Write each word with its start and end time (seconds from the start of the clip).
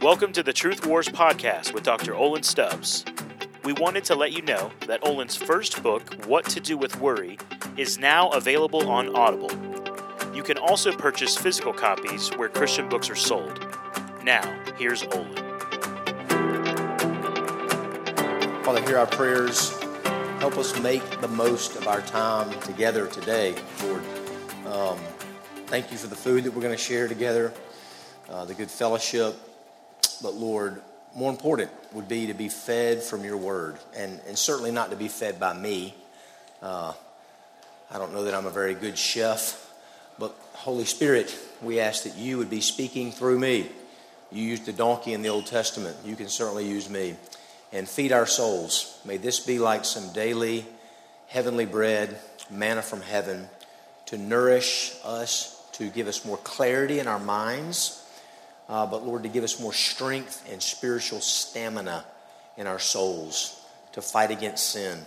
Welcome 0.00 0.32
to 0.34 0.44
the 0.44 0.52
Truth 0.52 0.86
Wars 0.86 1.08
podcast 1.08 1.74
with 1.74 1.82
Dr. 1.82 2.12
Olan 2.12 2.44
Stubbs. 2.44 3.04
We 3.64 3.72
wanted 3.72 4.04
to 4.04 4.14
let 4.14 4.30
you 4.30 4.42
know 4.42 4.70
that 4.86 5.02
Olan's 5.02 5.34
first 5.34 5.82
book, 5.82 6.14
What 6.24 6.44
to 6.50 6.60
Do 6.60 6.78
with 6.78 7.00
Worry, 7.00 7.36
is 7.76 7.98
now 7.98 8.28
available 8.28 8.88
on 8.88 9.14
Audible. 9.16 9.50
You 10.32 10.44
can 10.44 10.56
also 10.56 10.92
purchase 10.92 11.36
physical 11.36 11.72
copies 11.72 12.28
where 12.36 12.48
Christian 12.48 12.88
books 12.88 13.10
are 13.10 13.16
sold. 13.16 13.66
Now, 14.22 14.42
here's 14.76 15.02
Olin. 15.02 15.34
Father, 18.62 18.80
hear 18.82 18.98
our 18.98 19.06
prayers. 19.08 19.76
Help 20.38 20.58
us 20.58 20.80
make 20.80 21.02
the 21.20 21.28
most 21.28 21.74
of 21.74 21.88
our 21.88 22.02
time 22.02 22.48
together 22.60 23.08
today, 23.08 23.56
Lord. 23.82 24.02
Um, 24.64 24.98
thank 25.66 25.90
you 25.90 25.98
for 25.98 26.06
the 26.06 26.14
food 26.14 26.44
that 26.44 26.54
we're 26.54 26.62
going 26.62 26.76
to 26.76 26.80
share 26.80 27.08
together, 27.08 27.52
uh, 28.28 28.44
the 28.44 28.54
good 28.54 28.70
fellowship. 28.70 29.34
But 30.22 30.34
Lord, 30.34 30.80
more 31.14 31.30
important 31.30 31.70
would 31.92 32.08
be 32.08 32.26
to 32.26 32.34
be 32.34 32.48
fed 32.48 33.02
from 33.02 33.24
your 33.24 33.36
word, 33.36 33.76
and, 33.96 34.20
and 34.26 34.36
certainly 34.36 34.70
not 34.70 34.90
to 34.90 34.96
be 34.96 35.08
fed 35.08 35.40
by 35.40 35.52
me. 35.52 35.94
Uh, 36.62 36.92
I 37.90 37.98
don't 37.98 38.12
know 38.12 38.24
that 38.24 38.34
I'm 38.34 38.46
a 38.46 38.50
very 38.50 38.74
good 38.74 38.98
chef, 38.98 39.72
but 40.18 40.34
Holy 40.52 40.84
Spirit, 40.84 41.36
we 41.62 41.80
ask 41.80 42.04
that 42.04 42.16
you 42.16 42.38
would 42.38 42.50
be 42.50 42.60
speaking 42.60 43.12
through 43.12 43.38
me. 43.38 43.68
You 44.30 44.42
used 44.42 44.66
the 44.66 44.72
donkey 44.72 45.14
in 45.14 45.22
the 45.22 45.30
Old 45.30 45.46
Testament. 45.46 45.96
You 46.04 46.16
can 46.16 46.28
certainly 46.28 46.68
use 46.68 46.90
me. 46.90 47.16
And 47.72 47.88
feed 47.88 48.12
our 48.12 48.26
souls. 48.26 48.98
May 49.04 49.18
this 49.18 49.40
be 49.40 49.58
like 49.58 49.84
some 49.84 50.12
daily 50.12 50.66
heavenly 51.28 51.66
bread, 51.66 52.18
manna 52.50 52.82
from 52.82 53.02
heaven, 53.02 53.48
to 54.06 54.16
nourish 54.16 54.94
us, 55.04 55.62
to 55.72 55.90
give 55.90 56.08
us 56.08 56.24
more 56.24 56.38
clarity 56.38 56.98
in 56.98 57.06
our 57.06 57.18
minds 57.18 57.97
uh, 58.68 58.86
but 58.86 59.06
Lord, 59.06 59.22
to 59.22 59.28
give 59.28 59.44
us 59.44 59.60
more 59.60 59.72
strength 59.72 60.46
and 60.50 60.62
spiritual 60.62 61.20
stamina 61.20 62.04
in 62.56 62.66
our 62.66 62.78
souls 62.78 63.64
to 63.92 64.02
fight 64.02 64.30
against 64.30 64.70
sin 64.70 64.98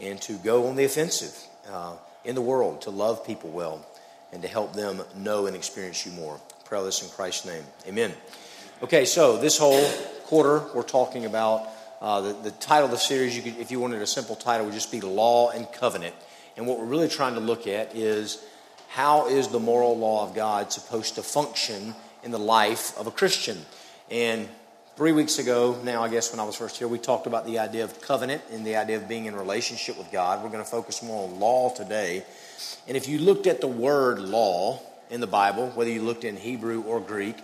and 0.00 0.20
to 0.22 0.34
go 0.34 0.66
on 0.66 0.76
the 0.76 0.84
offensive 0.84 1.36
uh, 1.70 1.94
in 2.24 2.34
the 2.34 2.40
world, 2.40 2.82
to 2.82 2.90
love 2.90 3.24
people 3.24 3.50
well, 3.50 3.86
and 4.32 4.42
to 4.42 4.48
help 4.48 4.72
them 4.72 5.02
know 5.16 5.46
and 5.46 5.56
experience 5.56 6.04
you 6.04 6.12
more. 6.12 6.40
Pray 6.64 6.82
this 6.82 7.02
in 7.02 7.08
Christ's 7.08 7.46
name. 7.46 7.64
Amen. 7.86 8.12
Okay, 8.82 9.04
so 9.04 9.38
this 9.38 9.58
whole 9.58 9.84
quarter, 10.24 10.62
we're 10.74 10.82
talking 10.82 11.24
about 11.24 11.68
uh, 12.00 12.20
the, 12.20 12.32
the 12.34 12.50
title 12.52 12.84
of 12.84 12.90
the 12.90 12.98
series, 12.98 13.36
you 13.36 13.42
could, 13.42 13.58
if 13.58 13.70
you 13.70 13.80
wanted 13.80 14.02
a 14.02 14.06
simple 14.06 14.36
title, 14.36 14.66
would 14.66 14.74
just 14.74 14.92
be 14.92 15.00
Law 15.00 15.50
and 15.50 15.70
Covenant. 15.72 16.14
And 16.56 16.66
what 16.66 16.78
we're 16.78 16.84
really 16.84 17.08
trying 17.08 17.34
to 17.34 17.40
look 17.40 17.66
at 17.66 17.96
is 17.96 18.44
how 18.88 19.28
is 19.28 19.48
the 19.48 19.58
moral 19.58 19.98
law 19.98 20.28
of 20.28 20.34
God 20.34 20.72
supposed 20.72 21.16
to 21.16 21.22
function 21.22 21.94
in 22.22 22.30
the 22.30 22.38
life 22.38 22.96
of 22.98 23.06
a 23.06 23.10
Christian. 23.10 23.58
And 24.10 24.48
three 24.96 25.12
weeks 25.12 25.38
ago, 25.38 25.78
now 25.84 26.02
I 26.02 26.08
guess 26.08 26.32
when 26.32 26.40
I 26.40 26.44
was 26.44 26.56
first 26.56 26.76
here, 26.76 26.88
we 26.88 26.98
talked 26.98 27.26
about 27.26 27.46
the 27.46 27.58
idea 27.58 27.84
of 27.84 28.00
covenant 28.00 28.42
and 28.52 28.66
the 28.66 28.76
idea 28.76 28.96
of 28.96 29.08
being 29.08 29.26
in 29.26 29.36
relationship 29.36 29.96
with 29.96 30.10
God. 30.10 30.42
We're 30.42 30.50
going 30.50 30.64
to 30.64 30.70
focus 30.70 31.02
more 31.02 31.28
on 31.28 31.38
law 31.38 31.74
today. 31.74 32.24
And 32.86 32.96
if 32.96 33.08
you 33.08 33.18
looked 33.18 33.46
at 33.46 33.60
the 33.60 33.68
word 33.68 34.18
law 34.18 34.80
in 35.10 35.20
the 35.20 35.26
Bible, 35.26 35.68
whether 35.70 35.90
you 35.90 36.02
looked 36.02 36.24
in 36.24 36.36
Hebrew 36.36 36.82
or 36.82 37.00
Greek, 37.00 37.36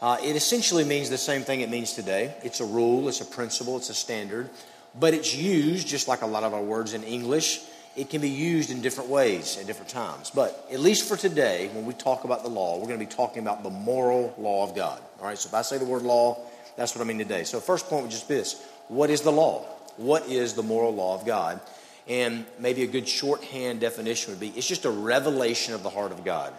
uh, 0.00 0.18
it 0.22 0.36
essentially 0.36 0.84
means 0.84 1.10
the 1.10 1.18
same 1.18 1.42
thing 1.42 1.60
it 1.60 1.70
means 1.70 1.92
today. 1.94 2.34
It's 2.42 2.60
a 2.60 2.64
rule, 2.64 3.08
it's 3.08 3.20
a 3.20 3.24
principle, 3.24 3.76
it's 3.76 3.90
a 3.90 3.94
standard, 3.94 4.48
but 4.94 5.14
it's 5.14 5.34
used 5.34 5.88
just 5.88 6.08
like 6.08 6.22
a 6.22 6.26
lot 6.26 6.44
of 6.44 6.54
our 6.54 6.62
words 6.62 6.94
in 6.94 7.02
English 7.02 7.60
it 7.98 8.10
can 8.10 8.20
be 8.20 8.30
used 8.30 8.70
in 8.70 8.80
different 8.80 9.10
ways 9.10 9.58
at 9.58 9.66
different 9.66 9.90
times. 9.90 10.30
But 10.30 10.68
at 10.70 10.78
least 10.78 11.08
for 11.08 11.16
today, 11.16 11.68
when 11.72 11.84
we 11.84 11.92
talk 11.92 12.22
about 12.22 12.44
the 12.44 12.48
law, 12.48 12.76
we're 12.76 12.86
going 12.86 13.00
to 13.00 13.04
be 13.04 13.12
talking 13.12 13.42
about 13.42 13.64
the 13.64 13.70
moral 13.70 14.32
law 14.38 14.62
of 14.62 14.76
God. 14.76 15.02
All 15.20 15.26
right, 15.26 15.36
so 15.36 15.48
if 15.48 15.54
I 15.54 15.62
say 15.62 15.78
the 15.78 15.84
word 15.84 16.02
law, 16.02 16.38
that's 16.76 16.94
what 16.94 17.02
I 17.02 17.04
mean 17.04 17.18
today. 17.18 17.42
So, 17.42 17.58
first 17.58 17.88
point 17.88 18.02
would 18.02 18.12
just 18.12 18.28
be 18.28 18.36
this 18.36 18.64
What 18.86 19.10
is 19.10 19.22
the 19.22 19.32
law? 19.32 19.64
What 19.96 20.28
is 20.28 20.54
the 20.54 20.62
moral 20.62 20.94
law 20.94 21.18
of 21.18 21.26
God? 21.26 21.60
And 22.06 22.46
maybe 22.58 22.84
a 22.84 22.86
good 22.86 23.08
shorthand 23.08 23.80
definition 23.80 24.32
would 24.32 24.40
be 24.40 24.50
it's 24.50 24.68
just 24.68 24.84
a 24.84 24.90
revelation 24.90 25.74
of 25.74 25.82
the 25.82 25.90
heart 25.90 26.12
of 26.12 26.24
God, 26.24 26.54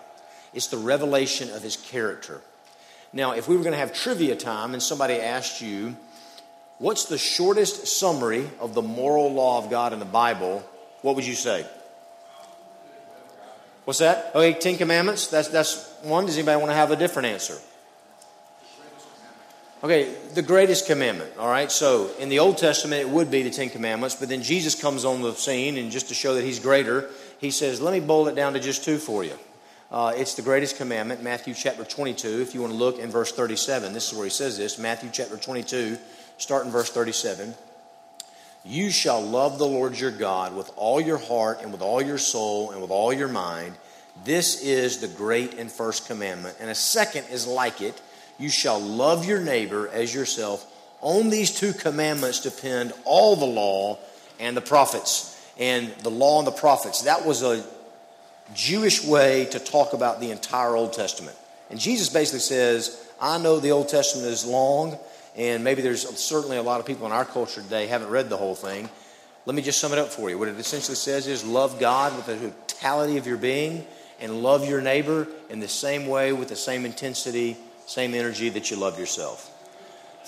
it's 0.54 0.68
the 0.68 0.78
revelation 0.78 1.50
of 1.52 1.64
his 1.64 1.78
character. 1.78 2.42
Now, 3.14 3.32
if 3.32 3.48
we 3.48 3.56
were 3.56 3.64
going 3.64 3.74
to 3.74 3.80
have 3.80 3.94
trivia 3.94 4.36
time 4.36 4.74
and 4.74 4.84
somebody 4.84 5.16
asked 5.16 5.62
you, 5.62 5.96
What's 6.80 7.06
the 7.06 7.18
shortest 7.18 7.88
summary 7.88 8.50
of 8.60 8.74
the 8.74 8.82
moral 8.82 9.34
law 9.34 9.58
of 9.64 9.70
God 9.70 9.94
in 9.94 10.00
the 10.00 10.06
Bible? 10.06 10.64
What 11.02 11.16
would 11.16 11.26
you 11.26 11.36
say? 11.36 11.66
What's 13.86 14.00
that? 14.00 14.32
Okay, 14.36 14.54
Ten 14.54 14.78
Commandments. 14.78 15.28
That's 15.28 15.48
that's 15.48 15.92
one. 16.04 16.26
Does 16.26 16.38
anybody 16.38 16.58
want 16.58 16.70
to 16.70 16.76
have 16.76 16.92
a 16.92 16.96
different 16.96 17.28
answer? 17.28 17.58
Okay, 19.82 20.14
the 20.36 20.42
greatest 20.42 20.88
commandment. 20.88 21.32
All 21.40 21.48
right. 21.48 21.72
So 21.72 22.12
in 22.20 22.28
the 22.28 22.40
Old 22.40 22.58
Testament, 22.58 23.02
it 23.02 23.10
would 23.10 23.32
be 23.32 23.44
the 23.44 23.50
Ten 23.50 23.70
Commandments, 23.70 24.16
but 24.16 24.28
then 24.28 24.44
Jesus 24.44 24.80
comes 24.80 25.06
on 25.06 25.22
the 25.22 25.34
scene, 25.34 25.78
and 25.78 25.90
just 25.90 26.10
to 26.10 26.14
show 26.14 26.36
that 26.36 26.44
He's 26.44 26.60
greater, 26.60 27.10
He 27.40 27.50
says, 27.50 27.82
"Let 27.82 27.94
me 27.94 28.00
boil 28.00 28.28
it 28.28 28.36
down 28.36 28.54
to 28.54 28.60
just 28.60 28.84
two 28.84 28.98
for 28.98 29.24
you." 29.24 29.40
Uh, 29.90 30.14
it's 30.16 30.36
the 30.36 30.44
greatest 30.44 30.78
commandment, 30.78 31.24
Matthew 31.24 31.56
chapter 31.56 31.84
22. 31.84 32.42
If 32.42 32.54
you 32.54 32.62
want 32.62 32.74
to 32.74 32.78
look 32.78 33.00
in 33.00 33.10
verse 33.10 33.32
37, 33.32 33.94
this 33.94 34.12
is 34.12 34.16
where 34.16 34.26
He 34.26 34.30
says 34.30 34.58
this. 34.58 34.78
Matthew 34.78 35.10
chapter 35.12 35.36
22, 35.36 35.98
start 36.38 36.66
in 36.66 36.72
verse 36.72 36.92
37. 36.92 37.56
You 38.66 38.92
shall 38.92 39.22
love 39.22 39.58
the 39.58 39.66
Lord 39.66 40.00
your 40.00 40.12
God 40.12 40.56
with 40.56 40.72
all 40.76 41.00
your 41.00 41.18
heart 41.18 41.60
and 41.62 41.72
with 41.72 41.82
all 41.82 42.02
your 42.02 42.18
soul 42.18 42.72
and 42.72 42.82
with 42.82 42.92
all 42.92 43.14
your 43.14 43.28
mind. 43.28 43.76
This 44.26 44.62
is 44.62 44.98
the 44.98 45.08
great 45.08 45.54
and 45.58 45.72
first 45.72 46.08
commandment. 46.08 46.58
And 46.60 46.70
a 46.70 46.76
second 46.76 47.26
is 47.32 47.48
like 47.48 47.82
it 47.82 48.02
you 48.40 48.50
shall 48.50 48.80
love 48.80 49.26
your 49.26 49.42
neighbor 49.42 49.90
as 49.90 50.16
yourself. 50.16 50.66
On 51.02 51.30
these 51.30 51.52
two 51.52 51.74
commandments 51.74 52.40
depend 52.40 52.94
all 53.04 53.36
the 53.36 53.46
law 53.46 54.00
and 54.40 54.56
the 54.56 54.62
prophets. 54.62 55.36
And 55.58 55.90
the 56.04 56.10
law 56.10 56.40
and 56.40 56.48
the 56.48 56.52
prophets, 56.52 57.02
that 57.02 57.26
was 57.26 57.44
a 57.44 57.64
Jewish 58.56 59.04
way 59.04 59.46
to 59.52 59.60
talk 59.60 59.92
about 59.92 60.22
the 60.22 60.32
entire 60.32 60.76
Old 60.76 60.94
Testament. 60.94 61.36
And 61.70 61.80
Jesus 61.80 62.10
basically 62.10 62.40
says, 62.40 63.06
I 63.22 63.38
know 63.38 63.60
the 63.60 63.72
Old 63.72 63.90
Testament 63.90 64.30
is 64.30 64.46
long, 64.46 64.98
and 65.40 65.64
maybe 65.64 65.82
there's 65.82 66.06
certainly 66.20 66.58
a 66.58 66.62
lot 66.62 66.82
of 66.82 66.86
people 66.86 67.06
in 67.06 67.14
our 67.14 67.24
culture 67.24 67.62
today 67.62 67.88
haven't 67.88 68.10
read 68.10 68.30
the 68.30 68.36
whole 68.36 68.56
thing. 68.56 68.90
Let 69.46 69.56
me 69.56 69.62
just 69.62 69.80
sum 69.80 69.94
it 69.94 69.98
up 69.98 70.10
for 70.10 70.30
you. 70.30 70.38
What 70.38 70.50
it 70.50 70.58
essentially 70.58 70.96
says 70.96 71.28
is 71.28 71.46
love 71.46 71.80
God 71.80 72.14
with 72.18 72.26
the 72.26 72.52
totality 72.68 73.16
of 73.16 73.26
your 73.26 73.38
being 73.38 73.88
and 74.20 74.44
love 74.44 74.68
your 74.68 74.82
neighbor 74.82 75.30
in 75.50 75.62
the 75.62 75.68
same 75.70 76.08
way 76.08 76.34
with 76.34 76.50
the 76.50 76.58
same 76.58 76.86
intensity, 76.86 77.56
same 77.88 78.14
energy 78.14 78.50
that 78.50 78.70
you 78.70 78.76
love 78.76 79.00
yourself. 79.00 79.56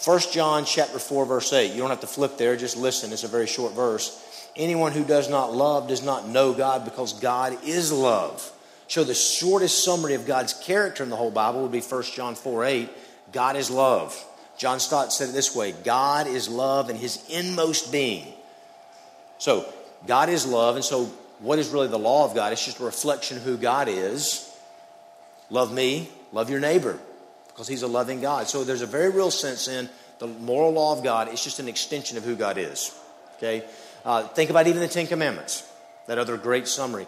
1 0.06 0.20
John 0.32 0.64
chapter 0.64 0.98
4 0.98 1.26
verse 1.26 1.52
8. 1.52 1.74
You 1.74 1.80
don't 1.80 1.90
have 1.90 2.00
to 2.00 2.08
flip 2.08 2.38
there, 2.38 2.56
just 2.56 2.78
listen. 2.78 3.12
It's 3.12 3.26
a 3.26 3.28
very 3.28 3.48
short 3.48 3.74
verse. 3.74 4.50
Anyone 4.56 4.94
who 4.94 5.04
does 5.04 5.30
not 5.30 5.54
love 5.54 5.90
does 5.90 6.04
not 6.04 6.30
know 6.30 6.54
God 6.54 6.86
because 6.86 7.20
God 7.20 7.58
is 7.66 7.92
love. 7.92 8.50
So 8.88 9.04
the 9.04 9.14
shortest 9.14 9.84
summary 9.84 10.14
of 10.14 10.26
God's 10.26 10.54
character 10.54 11.04
in 11.04 11.10
the 11.10 11.18
whole 11.18 11.32
Bible 11.32 11.64
would 11.64 11.72
be 11.74 11.82
1 11.82 12.04
John 12.04 12.36
4 12.36 12.64
8. 12.64 12.90
God 13.34 13.58
is 13.58 13.70
love. 13.70 14.26
John 14.62 14.80
Stott 14.80 15.12
said 15.12 15.30
it 15.30 15.32
this 15.32 15.56
way 15.56 15.72
God 15.72 16.28
is 16.28 16.48
love 16.48 16.92
in 16.92 16.96
his 16.96 17.20
inmost 17.32 17.92
being. 17.92 18.32
So, 19.40 19.66
God 20.06 20.30
is 20.30 20.46
love, 20.46 20.76
and 20.76 20.86
so 20.86 21.06
what 21.40 21.58
is 21.58 21.70
really 21.70 21.88
the 21.88 21.98
law 21.98 22.26
of 22.26 22.36
God? 22.36 22.54
It's 22.54 22.64
just 22.64 22.80
a 22.80 22.84
reflection 22.84 23.38
of 23.38 23.44
who 23.44 23.58
God 23.58 23.88
is. 23.90 24.48
Love 25.50 25.74
me, 25.74 26.10
love 26.32 26.52
your 26.52 26.60
neighbor, 26.60 27.00
because 27.48 27.68
he's 27.68 27.82
a 27.82 27.88
loving 27.88 28.22
God. 28.22 28.48
So, 28.48 28.64
there's 28.64 28.84
a 28.84 28.86
very 28.86 29.10
real 29.10 29.32
sense 29.32 29.68
in 29.68 29.90
the 30.20 30.28
moral 30.28 30.74
law 30.74 30.96
of 30.96 31.04
God, 31.04 31.30
it's 31.30 31.44
just 31.44 31.58
an 31.58 31.68
extension 31.68 32.16
of 32.16 32.24
who 32.24 32.36
God 32.36 32.60
is. 32.60 32.96
Okay? 33.38 33.64
Uh, 34.06 34.28
think 34.28 34.52
about 34.52 34.68
even 34.68 34.80
the 34.80 34.88
Ten 34.88 35.08
Commandments, 35.08 35.68
that 36.06 36.20
other 36.20 36.38
great 36.38 36.68
summary. 36.68 37.08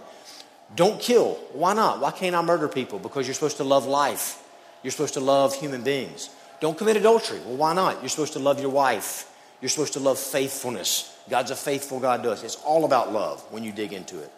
Don't 0.75 0.99
kill. 0.99 1.35
Why 1.51 1.75
not? 1.75 1.99
Why 1.99 2.09
can't 2.09 2.35
I 2.35 2.41
murder 2.41 2.67
people? 2.67 2.97
Because 2.97 3.27
you're 3.27 3.35
supposed 3.35 3.57
to 3.57 3.63
love 3.63 3.85
life. 3.85 4.43
You're 4.81 4.89
supposed 4.89 5.13
to 5.13 5.19
love 5.19 5.53
human 5.53 5.83
beings. 5.83 6.31
Don't 6.63 6.77
commit 6.77 6.95
adultery. 6.95 7.41
Well, 7.45 7.57
why 7.57 7.73
not? 7.73 7.99
You're 7.99 8.07
supposed 8.07 8.31
to 8.33 8.39
love 8.39 8.61
your 8.61 8.69
wife. 8.69 9.29
You're 9.59 9.67
supposed 9.67 9.91
to 9.93 9.99
love 9.99 10.17
faithfulness. 10.17 11.13
God's 11.29 11.51
a 11.51 11.57
faithful 11.57 11.99
God 11.99 12.23
to 12.23 12.31
us. 12.31 12.41
It's 12.41 12.55
all 12.63 12.85
about 12.85 13.11
love 13.11 13.41
when 13.51 13.65
you 13.65 13.73
dig 13.73 13.91
into 13.91 14.21
it. 14.21 14.31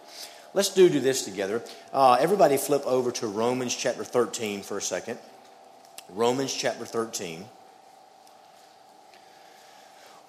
Let's 0.56 0.74
do, 0.74 0.89
do 0.89 1.00
this 1.00 1.24
together. 1.24 1.62
Uh, 1.94 2.18
everybody 2.19 2.57
flip 2.57 2.83
over 2.88 3.12
to 3.12 3.27
Romans 3.27 3.75
chapter 3.75 4.04
13 4.04 4.63
for 4.63 4.75
a 4.75 4.81
second. 4.81 5.19
Romans 6.10 6.51
chapter 6.51 6.83
13. 6.83 7.45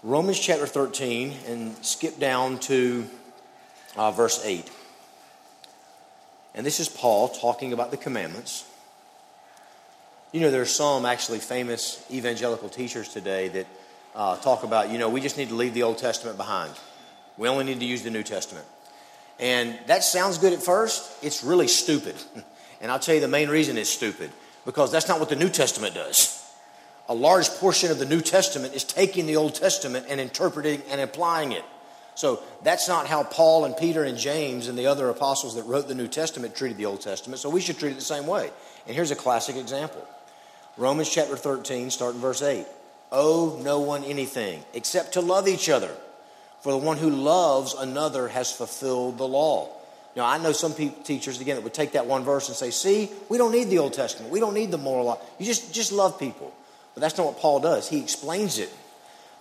Romans 0.03 0.39
chapter 0.39 0.67
13 0.67 1.35
and 1.47 1.83
skip 1.83 2.19
down 2.19 2.59
to 2.59 3.07
uh, 3.97 4.11
verse 4.11 4.45
8. 4.45 4.71
And 6.55 6.67
this 6.67 6.79
is 6.79 6.91
Paul 6.91 7.31
talking 7.31 7.73
about 7.73 7.91
the 7.91 7.97
commandments. 7.97 8.67
You 10.37 10.43
know, 10.43 10.51
there 10.51 10.61
are 10.61 10.67
some 10.67 11.07
actually 11.07 11.39
famous 11.39 12.05
evangelical 12.11 12.69
teachers 12.69 13.09
today 13.09 13.49
that 13.49 13.67
uh, 14.15 14.37
talk 14.37 14.65
about, 14.65 14.91
you 14.91 14.99
know, 14.99 15.09
we 15.09 15.23
just 15.23 15.39
need 15.39 15.49
to 15.49 15.55
leave 15.55 15.73
the 15.73 15.83
Old 15.83 15.97
Testament 15.97 16.37
behind. 16.37 16.75
We 17.39 17.49
only 17.49 17.65
need 17.65 17.81
to 17.81 17.87
use 17.87 18.03
the 18.03 18.11
New 18.11 18.23
Testament. 18.23 18.67
And 19.41 19.79
that 19.87 20.05
sounds 20.05 20.37
good 20.37 20.53
at 20.53 20.63
first. 20.63 21.25
It's 21.25 21.43
really 21.43 21.69
stupid. 21.69 22.17
And 22.83 22.93
I'll 22.93 22.99
tell 22.99 23.15
you 23.15 23.23
the 23.23 23.29
main 23.29 23.49
reason 23.49 23.79
it's 23.79 23.89
stupid 23.89 24.31
because 24.67 24.93
that's 24.93 25.09
not 25.09 25.19
what 25.19 25.31
the 25.31 25.37
New 25.37 25.49
Testament 25.49 25.95
does. 25.95 26.47
a 27.09 27.15
large 27.15 27.49
portion 27.49 27.91
of 27.91 27.99
the 27.99 28.05
New 28.05 28.21
Testament 28.21 28.75
is 28.75 28.85
taking 28.85 29.25
the 29.25 29.37
Old 29.37 29.55
Testament 29.55 30.05
and 30.11 30.21
interpreting 30.21 30.83
and 30.91 31.01
applying 31.01 31.53
it. 31.53 31.65
So 32.17 32.43
that's 32.63 32.87
not 32.87 33.07
how 33.07 33.23
Paul 33.23 33.65
and 33.65 33.75
Peter 33.75 34.05
and 34.05 34.19
James 34.19 34.69
and 34.69 34.77
the 34.77 34.89
other 34.89 35.09
apostles 35.09 35.55
that 35.55 35.63
wrote 35.63 35.89
the 35.89 35.95
New 35.95 36.07
Testament 36.07 36.55
treated 36.55 36.77
the 36.77 36.85
Old 36.85 37.01
Testament. 37.01 37.41
So 37.41 37.49
we 37.49 37.63
should 37.63 37.79
treat 37.79 37.93
it 37.93 37.95
the 37.95 38.03
same 38.03 38.27
way. 38.27 38.51
And 38.87 38.95
here's 38.95 39.11
a 39.11 39.17
classic 39.17 39.57
example 39.57 40.07
Romans 40.77 41.09
chapter 41.11 41.37
13, 41.37 41.91
starting 41.91 42.21
verse 42.21 42.43
8. 42.43 42.67
Owe 43.13 43.61
no 43.63 43.81
one 43.81 44.05
anything 44.05 44.63
except 44.75 45.13
to 45.15 45.21
love 45.21 45.49
each 45.49 45.69
other. 45.69 45.91
For 46.61 46.73
the 46.73 46.79
one 46.79 46.97
who 46.97 47.11
loves 47.11 47.75
another 47.75 48.29
has 48.29 48.51
fulfilled 48.51 49.19
the 49.19 49.29
law. 49.29 49.71
Now, 50.17 50.27
I 50.27 50.39
know 50.39 50.53
some 50.53 50.73
teachers, 50.75 51.41
again, 51.41 51.57
that 51.57 51.63
would 51.63 51.75
take 51.75 51.93
that 51.93 52.07
one 52.07 52.25
verse 52.25 52.49
and 52.49 52.57
say, 52.57 52.71
see, 52.71 53.11
we 53.29 53.39
don't 53.39 53.53
need 53.53 53.69
the 53.69 53.79
Old 53.79 53.93
Testament. 53.93 54.33
We 54.33 54.41
don't 54.41 54.55
need 54.55 54.71
the 54.71 54.79
moral 54.79 55.05
law. 55.05 55.19
You 55.39 55.45
just, 55.45 55.73
just 55.73 55.93
love 55.93 56.19
people. 56.19 56.53
But 56.95 57.03
that's 57.03 57.19
not 57.19 57.27
what 57.27 57.39
Paul 57.39 57.61
does. 57.61 57.89
He 57.89 58.01
explains 58.01 58.59
it. 58.59 58.73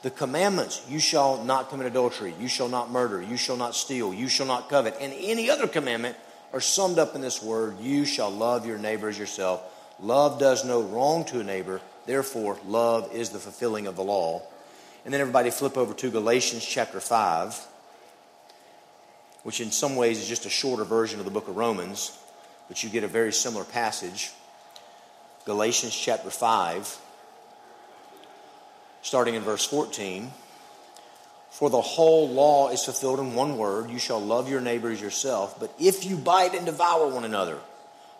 The 0.02 0.12
commandments, 0.12 0.86
you 0.90 1.00
shall 1.00 1.44
not 1.44 1.70
commit 1.70 1.88
adultery, 1.88 2.34
you 2.40 2.48
shall 2.48 2.68
not 2.68 2.92
murder, 2.92 3.24
you 3.24 3.38
shall 3.38 3.58
not 3.58 3.74
steal, 3.74 4.14
you 4.14 4.28
shall 4.28 4.46
not 4.46 4.70
covet, 4.70 4.96
and 5.02 5.12
any 5.18 5.50
other 5.50 5.68
commandment 5.68 6.16
are 6.54 6.62
summed 6.62 7.00
up 7.00 7.16
in 7.16 7.22
this 7.22 7.42
word, 7.42 7.80
you 7.80 8.06
shall 8.06 8.30
love 8.30 8.68
your 8.68 8.78
neighbor 8.78 9.10
as 9.10 9.18
yourself. 9.18 9.64
Love 10.00 10.40
does 10.40 10.66
no 10.66 10.82
wrong 10.82 11.26
to 11.26 11.40
a 11.40 11.44
neighbor, 11.44 11.82
therefore, 12.06 12.58
love 12.66 13.14
is 13.14 13.30
the 13.30 13.40
fulfilling 13.40 13.88
of 13.88 13.96
the 13.96 14.04
law. 14.04 14.42
And 15.04 15.14
then 15.14 15.22
everybody 15.22 15.52
flip 15.52 15.78
over 15.78 15.94
to 15.94 16.12
Galatians 16.12 16.66
chapter 16.66 17.00
5, 17.00 17.56
which 19.44 19.62
in 19.62 19.72
some 19.72 19.96
ways 19.96 20.20
is 20.20 20.28
just 20.28 20.46
a 20.46 20.50
shorter 20.50 20.84
version 20.84 21.20
of 21.20 21.26
the 21.26 21.32
book 21.32 21.48
of 21.48 21.56
Romans, 21.56 22.18
but 22.68 22.84
you 22.84 22.90
get 22.90 23.04
a 23.04 23.08
very 23.08 23.32
similar 23.32 23.64
passage. 23.64 24.32
Galatians 25.46 25.96
chapter 25.96 26.32
5 26.32 27.00
starting 29.06 29.36
in 29.36 29.44
verse 29.44 29.64
14. 29.66 30.32
For 31.52 31.70
the 31.70 31.80
whole 31.80 32.28
law 32.28 32.70
is 32.70 32.84
fulfilled 32.84 33.20
in 33.20 33.36
one 33.36 33.58
word 33.58 33.92
you 33.92 34.00
shall 34.00 34.20
love 34.20 34.50
your 34.50 34.62
neighbor 34.62 34.90
as 34.90 35.00
yourself. 35.00 35.60
But 35.60 35.74
if 35.80 36.06
you 36.06 36.18
bite 36.18 36.56
and 36.56 36.66
devour 36.66 37.08
one 37.08 37.24
another, 37.24 37.60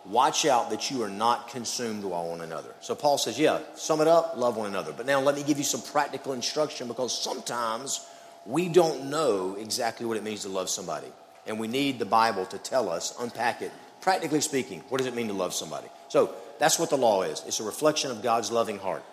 watch 0.08 0.46
out 0.46 0.70
that 0.70 0.90
you 0.90 1.02
are 1.02 1.10
not 1.10 1.48
consumed 1.48 2.02
by 2.02 2.08
one 2.08 2.40
another. 2.40 2.70
So 2.80 2.94
Paul 2.94 3.18
says, 3.18 3.38
yeah, 3.38 3.60
sum 3.74 4.00
it 4.00 4.08
up, 4.08 4.34
love 4.36 4.56
one 4.56 4.68
another. 4.68 4.92
But 4.92 5.06
now 5.06 5.20
let 5.20 5.34
me 5.34 5.42
give 5.42 5.58
you 5.58 5.64
some 5.64 5.82
practical 5.82 6.32
instruction 6.32 6.88
because 6.88 7.16
sometimes 7.16 8.06
we 8.44 8.68
don't 8.68 9.10
know 9.10 9.56
exactly 9.58 10.06
what 10.06 10.16
it 10.16 10.22
means 10.22 10.42
to 10.42 10.48
love 10.48 10.68
somebody. 10.68 11.08
And 11.46 11.58
we 11.58 11.68
need 11.68 11.98
the 11.98 12.06
Bible 12.06 12.46
to 12.46 12.58
tell 12.58 12.88
us, 12.88 13.14
unpack 13.20 13.62
it. 13.62 13.72
Practically 14.00 14.40
speaking, 14.40 14.82
what 14.88 14.98
does 14.98 15.06
it 15.06 15.14
mean 15.14 15.28
to 15.28 15.32
love 15.32 15.52
somebody? 15.52 15.88
So 16.08 16.34
that's 16.58 16.78
what 16.78 16.90
the 16.90 16.96
law 16.96 17.22
is 17.22 17.42
it's 17.46 17.60
a 17.60 17.64
reflection 17.64 18.10
of 18.10 18.22
God's 18.22 18.52
loving 18.52 18.78
heart. 18.78 19.04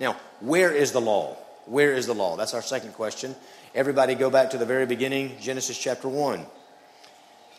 Now, 0.00 0.16
where 0.40 0.72
is 0.72 0.92
the 0.92 1.00
law? 1.00 1.36
Where 1.66 1.92
is 1.92 2.06
the 2.06 2.14
law? 2.14 2.36
That's 2.36 2.54
our 2.54 2.62
second 2.62 2.92
question. 2.92 3.34
Everybody 3.74 4.14
go 4.14 4.30
back 4.30 4.50
to 4.50 4.58
the 4.58 4.66
very 4.66 4.86
beginning, 4.86 5.36
Genesis 5.40 5.78
chapter 5.78 6.08
1. 6.08 6.44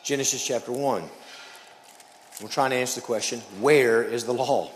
Genesis 0.04 0.46
chapter 0.46 0.72
1. 0.72 1.04
We're 2.42 2.50
trying 2.50 2.72
to 2.72 2.76
answer 2.76 3.00
the 3.00 3.06
question 3.06 3.40
where 3.60 4.04
is 4.04 4.26
the 4.26 4.34
law? 4.34 4.70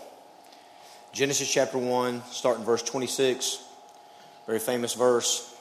Genesis 1.12 1.52
chapter 1.52 1.76
1, 1.76 2.22
starting 2.30 2.64
verse 2.64 2.82
26, 2.82 3.62
very 4.46 4.58
famous 4.58 4.94
verse. 4.94 5.54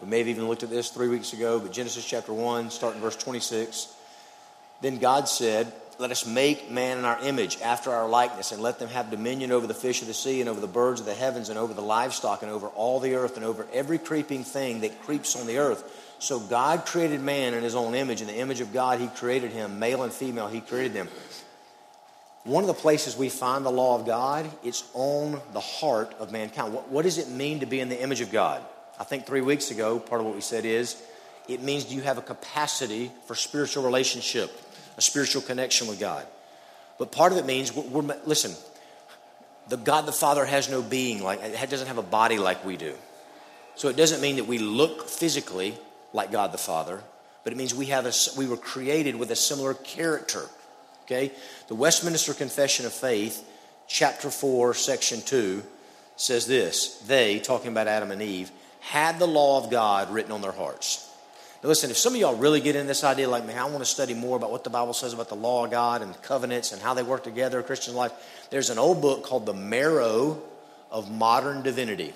We 0.00 0.08
may 0.08 0.18
have 0.18 0.28
even 0.28 0.46
looked 0.46 0.62
at 0.62 0.70
this 0.70 0.90
three 0.90 1.08
weeks 1.08 1.32
ago, 1.32 1.58
but 1.58 1.72
Genesis 1.72 2.04
chapter 2.04 2.32
1, 2.32 2.70
starting 2.70 3.00
verse 3.00 3.16
26. 3.16 3.92
Then 4.80 4.98
God 4.98 5.28
said, 5.28 5.72
let 5.98 6.12
us 6.12 6.24
make 6.24 6.70
man 6.70 6.98
in 6.98 7.04
our 7.04 7.18
image, 7.24 7.60
after 7.60 7.90
our 7.90 8.08
likeness, 8.08 8.52
and 8.52 8.62
let 8.62 8.78
them 8.78 8.88
have 8.88 9.10
dominion 9.10 9.50
over 9.50 9.66
the 9.66 9.74
fish 9.74 10.00
of 10.00 10.06
the 10.06 10.14
sea, 10.14 10.40
and 10.40 10.48
over 10.48 10.60
the 10.60 10.68
birds 10.68 11.00
of 11.00 11.06
the 11.06 11.14
heavens, 11.14 11.48
and 11.48 11.58
over 11.58 11.74
the 11.74 11.82
livestock, 11.82 12.42
and 12.42 12.52
over 12.52 12.68
all 12.68 13.00
the 13.00 13.16
earth, 13.16 13.36
and 13.36 13.44
over 13.44 13.66
every 13.72 13.98
creeping 13.98 14.44
thing 14.44 14.82
that 14.82 15.02
creeps 15.02 15.34
on 15.34 15.48
the 15.48 15.58
earth. 15.58 15.82
So 16.18 16.40
God 16.40 16.84
created 16.86 17.20
man 17.20 17.54
in 17.54 17.62
his 17.62 17.74
own 17.74 17.94
image. 17.94 18.20
In 18.20 18.26
the 18.26 18.36
image 18.36 18.60
of 18.60 18.72
God, 18.72 19.00
he 19.00 19.08
created 19.08 19.52
him. 19.52 19.78
Male 19.78 20.02
and 20.02 20.12
female, 20.12 20.48
he 20.48 20.60
created 20.60 20.92
them. 20.92 21.08
One 22.44 22.64
of 22.64 22.68
the 22.68 22.74
places 22.74 23.16
we 23.16 23.28
find 23.28 23.64
the 23.64 23.70
law 23.70 23.98
of 23.98 24.06
God, 24.06 24.50
it's 24.64 24.84
on 24.94 25.40
the 25.52 25.60
heart 25.60 26.14
of 26.18 26.32
mankind. 26.32 26.72
What, 26.72 26.88
what 26.88 27.02
does 27.02 27.18
it 27.18 27.28
mean 27.28 27.60
to 27.60 27.66
be 27.66 27.80
in 27.80 27.88
the 27.88 28.00
image 28.00 28.20
of 28.20 28.32
God? 28.32 28.62
I 28.98 29.04
think 29.04 29.26
three 29.26 29.42
weeks 29.42 29.70
ago, 29.70 29.98
part 29.98 30.20
of 30.20 30.26
what 30.26 30.34
we 30.34 30.40
said 30.40 30.64
is 30.64 31.00
it 31.46 31.62
means 31.62 31.92
you 31.92 32.02
have 32.02 32.18
a 32.18 32.22
capacity 32.22 33.12
for 33.26 33.34
spiritual 33.34 33.84
relationship 33.84 34.50
a 34.98 35.00
spiritual 35.00 35.40
connection 35.40 35.86
with 35.86 35.98
God. 35.98 36.26
But 36.98 37.12
part 37.12 37.32
of 37.32 37.38
it 37.38 37.46
means 37.46 37.74
we're, 37.74 38.02
we're, 38.02 38.16
listen, 38.26 38.52
the 39.68 39.76
God 39.76 40.04
the 40.06 40.12
Father 40.12 40.44
has 40.44 40.68
no 40.68 40.82
being 40.82 41.22
like 41.22 41.40
it 41.42 41.70
doesn't 41.70 41.86
have 41.86 41.98
a 41.98 42.02
body 42.02 42.38
like 42.38 42.64
we 42.64 42.76
do. 42.76 42.94
So 43.76 43.88
it 43.88 43.96
doesn't 43.96 44.20
mean 44.20 44.36
that 44.36 44.46
we 44.46 44.58
look 44.58 45.08
physically 45.08 45.78
like 46.12 46.32
God 46.32 46.52
the 46.52 46.58
Father, 46.58 47.02
but 47.44 47.52
it 47.52 47.56
means 47.56 47.74
we 47.74 47.86
have 47.86 48.06
a, 48.06 48.12
we 48.36 48.46
were 48.46 48.56
created 48.56 49.16
with 49.16 49.30
a 49.30 49.36
similar 49.36 49.74
character. 49.74 50.46
Okay? 51.04 51.32
The 51.68 51.74
Westminster 51.74 52.34
Confession 52.34 52.86
of 52.86 52.92
Faith, 52.92 53.46
chapter 53.86 54.30
4, 54.30 54.74
section 54.74 55.20
2 55.22 55.62
says 56.16 56.46
this. 56.46 56.98
They, 57.06 57.38
talking 57.38 57.70
about 57.70 57.88
Adam 57.88 58.10
and 58.10 58.20
Eve, 58.20 58.50
had 58.80 59.18
the 59.18 59.26
law 59.26 59.62
of 59.62 59.70
God 59.70 60.10
written 60.10 60.32
on 60.32 60.42
their 60.42 60.52
hearts. 60.52 61.08
Now, 61.62 61.70
listen, 61.70 61.90
if 61.90 61.96
some 61.96 62.14
of 62.14 62.20
y'all 62.20 62.36
really 62.36 62.60
get 62.60 62.76
in 62.76 62.86
this 62.86 63.02
idea, 63.02 63.28
like, 63.28 63.46
man, 63.46 63.58
I 63.58 63.64
want 63.64 63.78
to 63.78 63.84
study 63.84 64.14
more 64.14 64.36
about 64.36 64.52
what 64.52 64.62
the 64.62 64.70
Bible 64.70 64.94
says 64.94 65.12
about 65.12 65.28
the 65.28 65.34
law 65.34 65.64
of 65.64 65.70
God 65.70 66.02
and 66.02 66.20
covenants 66.22 66.72
and 66.72 66.80
how 66.80 66.94
they 66.94 67.02
work 67.02 67.24
together 67.24 67.58
in 67.58 67.64
Christian 67.64 67.94
life, 67.94 68.12
there's 68.50 68.70
an 68.70 68.78
old 68.78 69.00
book 69.02 69.24
called 69.24 69.46
The 69.46 69.54
Marrow 69.54 70.40
of 70.90 71.10
Modern 71.10 71.62
Divinity. 71.62 72.14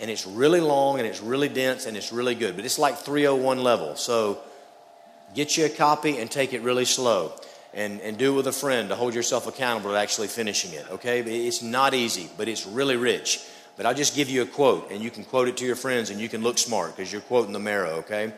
And 0.00 0.10
it's 0.10 0.26
really 0.26 0.60
long 0.60 0.98
and 0.98 1.06
it's 1.06 1.20
really 1.20 1.48
dense 1.48 1.86
and 1.86 1.96
it's 1.96 2.12
really 2.12 2.34
good, 2.34 2.56
but 2.56 2.64
it's 2.64 2.78
like 2.78 2.98
301 2.98 3.62
level. 3.62 3.96
So 3.96 4.40
get 5.34 5.56
you 5.56 5.66
a 5.66 5.68
copy 5.68 6.18
and 6.18 6.30
take 6.30 6.52
it 6.52 6.62
really 6.62 6.84
slow. 6.84 7.32
And, 7.74 8.02
and 8.02 8.18
do 8.18 8.34
it 8.34 8.36
with 8.36 8.46
a 8.48 8.52
friend 8.52 8.90
to 8.90 8.94
hold 8.94 9.14
yourself 9.14 9.46
accountable 9.46 9.92
to 9.92 9.96
actually 9.96 10.28
finishing 10.28 10.74
it, 10.74 10.84
okay? 10.90 11.20
It's 11.20 11.62
not 11.62 11.94
easy, 11.94 12.28
but 12.36 12.46
it's 12.46 12.66
really 12.66 12.96
rich. 12.96 13.40
But 13.78 13.86
I'll 13.86 13.94
just 13.94 14.14
give 14.14 14.28
you 14.28 14.42
a 14.42 14.46
quote, 14.46 14.90
and 14.90 15.02
you 15.02 15.10
can 15.10 15.24
quote 15.24 15.48
it 15.48 15.56
to 15.56 15.64
your 15.64 15.76
friends, 15.76 16.10
and 16.10 16.20
you 16.20 16.28
can 16.28 16.42
look 16.42 16.58
smart 16.58 16.94
because 16.94 17.10
you're 17.10 17.22
quoting 17.22 17.54
the 17.54 17.58
marrow, 17.58 17.92
okay? 18.00 18.34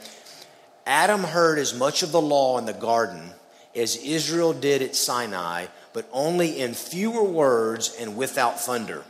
Adam 0.87 1.25
heard 1.25 1.59
as 1.59 1.75
much 1.75 2.05
of 2.05 2.13
the 2.13 2.21
law 2.21 2.59
in 2.59 2.65
the 2.65 2.73
garden 2.73 3.33
as 3.75 3.97
Israel 3.97 4.53
did 4.53 4.83
at 4.83 4.95
Sinai, 4.95 5.67
but 5.93 6.09
only 6.13 6.61
in 6.61 6.75
fewer 6.75 7.25
words 7.25 7.97
and 7.99 8.17
without 8.17 8.61
thunder. 8.61 9.03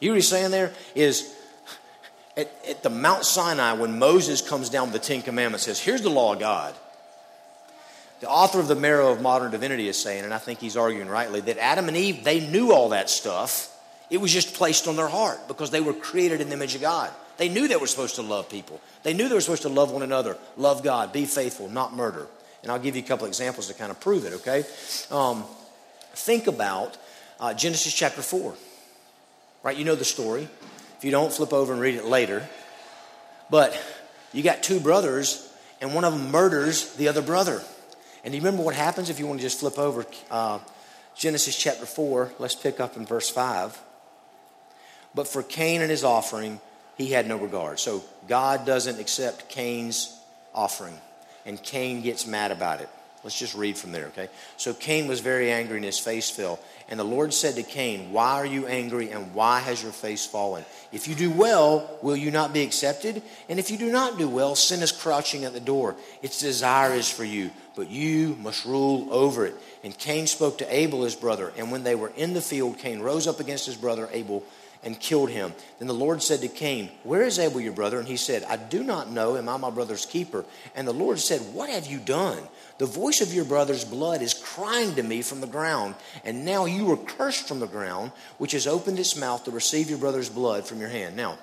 You 0.00 0.08
know 0.08 0.12
what 0.12 0.16
he's 0.16 0.28
saying 0.28 0.50
there? 0.50 0.72
Is 0.94 1.34
at, 2.36 2.50
at 2.68 2.82
the 2.82 2.90
Mount 2.90 3.24
Sinai, 3.24 3.74
when 3.74 3.98
Moses 3.98 4.40
comes 4.40 4.70
down 4.70 4.90
with 4.90 5.00
the 5.00 5.06
Ten 5.06 5.22
Commandments, 5.22 5.64
says, 5.64 5.78
Here's 5.78 6.02
the 6.02 6.10
law 6.10 6.32
of 6.32 6.40
God. 6.40 6.74
The 8.20 8.28
author 8.28 8.60
of 8.60 8.68
The 8.68 8.74
Marrow 8.74 9.12
of 9.12 9.22
Modern 9.22 9.50
Divinity 9.50 9.88
is 9.88 10.00
saying, 10.00 10.24
and 10.24 10.34
I 10.34 10.38
think 10.38 10.58
he's 10.58 10.76
arguing 10.76 11.08
rightly, 11.08 11.40
that 11.40 11.56
Adam 11.56 11.88
and 11.88 11.96
Eve, 11.96 12.22
they 12.22 12.46
knew 12.46 12.72
all 12.72 12.90
that 12.90 13.08
stuff 13.08 13.74
it 14.10 14.20
was 14.20 14.32
just 14.32 14.54
placed 14.54 14.88
on 14.88 14.96
their 14.96 15.08
heart 15.08 15.46
because 15.46 15.70
they 15.70 15.80
were 15.80 15.94
created 15.94 16.40
in 16.40 16.48
the 16.48 16.54
image 16.54 16.74
of 16.74 16.80
God. 16.80 17.10
They 17.38 17.48
knew 17.48 17.68
they 17.68 17.76
were 17.76 17.86
supposed 17.86 18.16
to 18.16 18.22
love 18.22 18.50
people. 18.50 18.80
They 19.04 19.14
knew 19.14 19.28
they 19.28 19.34
were 19.34 19.40
supposed 19.40 19.62
to 19.62 19.68
love 19.68 19.92
one 19.92 20.02
another, 20.02 20.36
love 20.56 20.82
God, 20.82 21.12
be 21.12 21.24
faithful, 21.24 21.68
not 21.70 21.94
murder. 21.94 22.26
And 22.62 22.70
I'll 22.70 22.78
give 22.78 22.96
you 22.96 23.02
a 23.02 23.06
couple 23.06 23.26
examples 23.26 23.68
to 23.68 23.74
kind 23.74 23.90
of 23.90 24.00
prove 24.00 24.26
it, 24.26 24.34
okay? 24.34 24.64
Um, 25.10 25.44
think 26.12 26.48
about 26.48 26.98
uh, 27.38 27.54
Genesis 27.54 27.94
chapter 27.94 28.20
4, 28.20 28.54
right? 29.62 29.76
You 29.76 29.84
know 29.84 29.94
the 29.94 30.04
story. 30.04 30.48
If 30.98 31.04
you 31.04 31.10
don't, 31.10 31.32
flip 31.32 31.52
over 31.52 31.72
and 31.72 31.80
read 31.80 31.94
it 31.94 32.04
later. 32.04 32.48
But 33.48 33.80
you 34.32 34.42
got 34.42 34.62
two 34.62 34.80
brothers, 34.80 35.52
and 35.80 35.94
one 35.94 36.04
of 36.04 36.12
them 36.12 36.30
murders 36.30 36.94
the 36.94 37.08
other 37.08 37.22
brother. 37.22 37.62
And 38.22 38.32
do 38.32 38.36
you 38.36 38.44
remember 38.44 38.62
what 38.62 38.74
happens 38.74 39.10
if 39.10 39.18
you 39.18 39.26
want 39.26 39.40
to 39.40 39.46
just 39.46 39.60
flip 39.60 39.78
over 39.78 40.04
uh, 40.30 40.58
Genesis 41.16 41.56
chapter 41.56 41.86
4? 41.86 42.34
Let's 42.38 42.54
pick 42.54 42.80
up 42.80 42.96
in 42.96 43.06
verse 43.06 43.30
5. 43.30 43.78
But 45.14 45.26
for 45.26 45.42
Cain 45.42 45.80
and 45.80 45.90
his 45.90 46.04
offering, 46.04 46.60
he 46.96 47.08
had 47.08 47.26
no 47.26 47.36
regard. 47.36 47.80
So 47.80 48.04
God 48.28 48.66
doesn't 48.66 49.00
accept 49.00 49.48
Cain's 49.48 50.16
offering, 50.54 50.98
and 51.46 51.60
Cain 51.62 52.02
gets 52.02 52.26
mad 52.26 52.52
about 52.52 52.80
it. 52.80 52.88
Let's 53.22 53.38
just 53.38 53.54
read 53.54 53.76
from 53.76 53.92
there, 53.92 54.06
okay? 54.06 54.28
So 54.56 54.72
Cain 54.72 55.06
was 55.06 55.20
very 55.20 55.50
angry 55.50 55.76
and 55.76 55.84
his 55.84 55.98
face 55.98 56.30
fell. 56.30 56.58
And 56.90 56.98
the 56.98 57.04
Lord 57.04 57.32
said 57.32 57.54
to 57.54 57.62
Cain, 57.62 58.12
Why 58.12 58.32
are 58.32 58.46
you 58.46 58.66
angry 58.66 59.10
and 59.10 59.32
why 59.32 59.60
has 59.60 59.80
your 59.80 59.92
face 59.92 60.26
fallen? 60.26 60.64
If 60.90 61.06
you 61.06 61.14
do 61.14 61.30
well, 61.30 61.98
will 62.02 62.16
you 62.16 62.32
not 62.32 62.52
be 62.52 62.62
accepted? 62.62 63.22
And 63.48 63.60
if 63.60 63.70
you 63.70 63.78
do 63.78 63.92
not 63.92 64.18
do 64.18 64.28
well, 64.28 64.56
sin 64.56 64.82
is 64.82 64.90
crouching 64.90 65.44
at 65.44 65.52
the 65.52 65.60
door. 65.60 65.94
Its 66.20 66.40
desire 66.40 66.92
is 66.92 67.08
for 67.08 67.22
you, 67.22 67.52
but 67.76 67.88
you 67.88 68.36
must 68.40 68.64
rule 68.64 69.06
over 69.12 69.46
it. 69.46 69.54
And 69.84 69.96
Cain 69.96 70.26
spoke 70.26 70.58
to 70.58 70.74
Abel, 70.74 71.04
his 71.04 71.14
brother. 71.14 71.52
And 71.56 71.70
when 71.70 71.84
they 71.84 71.94
were 71.94 72.12
in 72.16 72.34
the 72.34 72.40
field, 72.40 72.78
Cain 72.78 72.98
rose 72.98 73.28
up 73.28 73.38
against 73.38 73.66
his 73.66 73.76
brother 73.76 74.08
Abel 74.10 74.42
and 74.82 74.98
killed 74.98 75.30
him. 75.30 75.52
Then 75.78 75.88
the 75.88 75.94
Lord 75.94 76.22
said 76.22 76.40
to 76.40 76.48
Cain, 76.48 76.90
Where 77.02 77.22
is 77.22 77.38
Abel 77.38 77.60
your 77.60 77.72
brother? 77.72 77.98
And 77.98 78.08
he 78.08 78.16
said, 78.16 78.44
I 78.44 78.56
do 78.56 78.82
not 78.82 79.10
know. 79.10 79.36
Am 79.36 79.48
I 79.48 79.56
my 79.56 79.70
brother's 79.70 80.06
keeper? 80.06 80.44
And 80.74 80.88
the 80.88 80.92
Lord 80.92 81.18
said, 81.18 81.40
What 81.52 81.70
have 81.70 81.86
you 81.86 81.98
done? 81.98 82.38
The 82.78 82.86
voice 82.86 83.20
of 83.20 83.34
your 83.34 83.44
brother's 83.44 83.84
blood 83.84 84.22
is 84.22 84.32
crying 84.32 84.94
to 84.94 85.02
me 85.02 85.20
from 85.20 85.42
the 85.42 85.46
ground. 85.46 85.96
And 86.24 86.44
now 86.44 86.64
you 86.64 86.90
are 86.92 86.96
cursed 86.96 87.46
from 87.46 87.60
the 87.60 87.66
ground, 87.66 88.12
which 88.38 88.52
has 88.52 88.66
opened 88.66 88.98
its 88.98 89.16
mouth 89.16 89.44
to 89.44 89.50
receive 89.50 89.90
your 89.90 89.98
brother's 89.98 90.30
blood 90.30 90.66
from 90.66 90.80
your 90.80 90.88
hand. 90.88 91.14
Now, 91.14 91.38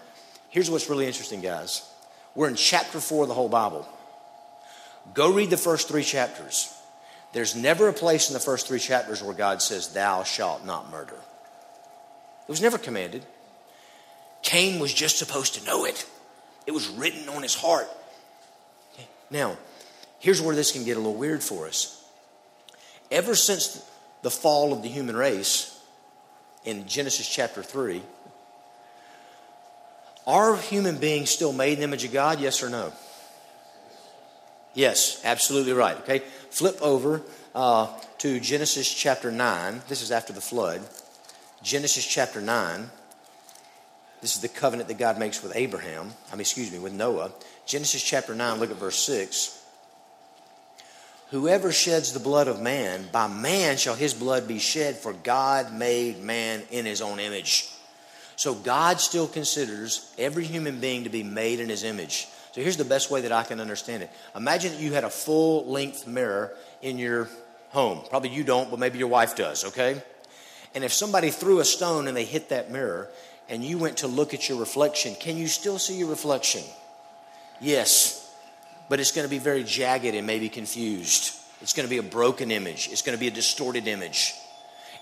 here's 0.50 0.72
what's 0.72 0.90
really 0.90 1.06
interesting, 1.06 1.42
guys. 1.42 1.88
We're 2.34 2.50
in 2.50 2.56
chapter 2.56 3.00
four 3.00 3.24
of 3.24 3.28
the 3.28 3.36
whole 3.36 3.50
Bible. 3.50 3.88
Go 5.14 5.32
read 5.32 5.50
the 5.50 5.58
first 5.58 5.88
three 5.88 6.04
chapters. 6.04 6.74
There's 7.34 7.56
never 7.56 7.88
a 7.88 7.94
place 7.94 8.30
in 8.30 8.34
the 8.34 8.40
first 8.40 8.68
three 8.68 8.80
chapters 8.80 9.22
where 9.22 9.36
God 9.36 9.62
says, 9.62 9.90
Thou 9.90 10.24
shalt 10.24 10.66
not 10.66 10.90
murder. 10.90 11.18
It 12.48 12.52
was 12.52 12.62
never 12.62 12.78
commanded. 12.78 13.26
Cain 14.42 14.80
was 14.80 14.94
just 14.94 15.18
supposed 15.18 15.56
to 15.56 15.66
know 15.66 15.86
it, 15.86 16.06
it 16.66 16.72
was 16.72 16.88
written 16.88 17.28
on 17.30 17.44
his 17.44 17.56
heart. 17.56 17.88
Now, 19.30 19.58
here's 20.20 20.42
where 20.42 20.56
this 20.56 20.72
can 20.72 20.86
get 20.86 20.96
a 20.96 21.00
little 21.00 21.16
weird 21.16 21.44
for 21.44 21.68
us. 21.68 22.02
Ever 23.12 23.36
since 23.36 23.84
the 24.22 24.32
fall 24.32 24.72
of 24.72 24.84
the 24.84 24.90
human 24.90 25.16
race 25.16 25.78
in 26.64 26.88
Genesis 26.88 27.28
chapter 27.28 27.62
3, 27.62 28.02
are 30.26 30.56
human 30.58 30.98
beings 30.98 31.30
still 31.30 31.54
made 31.54 31.74
in 31.74 31.80
the 31.80 31.84
image 31.84 32.04
of 32.04 32.14
God? 32.14 32.40
Yes 32.40 32.64
or 32.64 32.70
no? 32.70 32.94
Yes, 34.74 35.22
absolutely 35.24 35.74
right. 35.74 35.98
Okay, 36.02 36.20
flip 36.52 36.78
over 36.82 37.22
uh, 37.56 37.88
to 38.20 38.40
Genesis 38.40 38.94
chapter 38.94 39.32
9. 39.32 39.82
This 39.88 40.02
is 40.02 40.12
after 40.12 40.34
the 40.34 40.42
flood. 40.42 40.82
Genesis 41.64 42.06
chapter 42.06 42.42
9. 42.42 42.90
This 44.22 44.36
is 44.36 44.42
the 44.42 44.48
covenant 44.48 44.88
that 44.90 44.98
God 44.98 45.20
makes 45.20 45.44
with 45.44 45.56
Abraham. 45.56 46.12
I 46.32 46.36
mean, 46.36 46.42
excuse 46.42 46.72
me, 46.72 46.80
with 46.80 46.94
Noah. 46.94 47.32
Genesis 47.66 48.04
chapter 48.04 48.34
9, 48.34 48.60
look 48.60 48.72
at 48.72 48.78
verse 48.78 48.98
6. 48.98 49.54
Whoever 51.32 51.72
sheds 51.72 52.14
the 52.14 52.20
blood 52.20 52.48
of 52.48 52.62
man, 52.62 53.06
by 53.12 53.28
man 53.28 53.78
shall 53.78 53.96
his 53.96 54.14
blood 54.14 54.48
be 54.48 54.60
shed, 54.60 54.96
for 54.96 55.12
God 55.12 55.74
made 55.74 56.24
man 56.24 56.64
in 56.72 56.86
his 56.86 57.02
own 57.02 57.20
image. 57.20 57.70
So 58.38 58.54
God 58.56 59.02
still 59.02 59.28
considers 59.28 60.14
every 60.18 60.46
human 60.46 60.80
being 60.80 61.04
to 61.04 61.10
be 61.10 61.24
made 61.24 61.60
in 61.60 61.70
his 61.70 61.84
image. 61.84 62.28
So 62.54 62.62
here's 62.62 62.78
the 62.78 62.86
best 62.86 63.12
way 63.12 63.22
that 63.22 63.32
I 63.32 63.44
can 63.44 63.60
understand 63.60 64.04
it. 64.04 64.10
Imagine 64.36 64.72
that 64.72 64.82
you 64.82 64.94
had 64.94 65.04
a 65.04 65.10
full 65.10 65.66
length 65.66 66.08
mirror 66.08 66.54
in 66.82 66.98
your 66.98 67.30
home. 67.70 68.02
Probably 68.10 68.30
you 68.30 68.44
don't, 68.44 68.70
but 68.70 68.80
maybe 68.80 68.98
your 68.98 69.10
wife 69.10 69.36
does, 69.36 69.66
okay? 69.66 70.02
And 70.78 70.86
if 70.86 70.94
somebody 70.94 71.32
threw 71.32 71.60
a 71.60 71.66
stone 71.66 72.08
and 72.08 72.16
they 72.16 72.24
hit 72.24 72.50
that 72.50 72.70
mirror 72.70 73.10
and 73.50 73.64
you 73.64 73.80
went 73.80 73.98
to 73.98 74.08
look 74.08 74.36
at 74.36 74.48
your 74.48 74.60
reflection, 74.60 75.16
can 75.16 75.36
you 75.36 75.48
still 75.48 75.80
see 75.80 75.98
your 75.98 76.08
reflection? 76.08 76.62
Yes, 77.60 78.32
but 78.88 79.00
it's 79.00 79.12
going 79.12 79.26
to 79.26 79.30
be 79.30 79.40
very 79.40 79.64
jagged 79.64 80.14
and 80.14 80.28
maybe 80.28 80.50
confused. 80.50 81.34
It's 81.62 81.74
going 81.74 81.88
to 81.88 81.90
be 81.90 81.98
a 81.98 82.04
broken 82.04 82.52
image, 82.52 82.90
it's 82.92 83.02
going 83.02 83.18
to 83.18 83.20
be 83.20 83.28
a 83.28 83.32
distorted 83.32 83.88
image. 83.88 84.36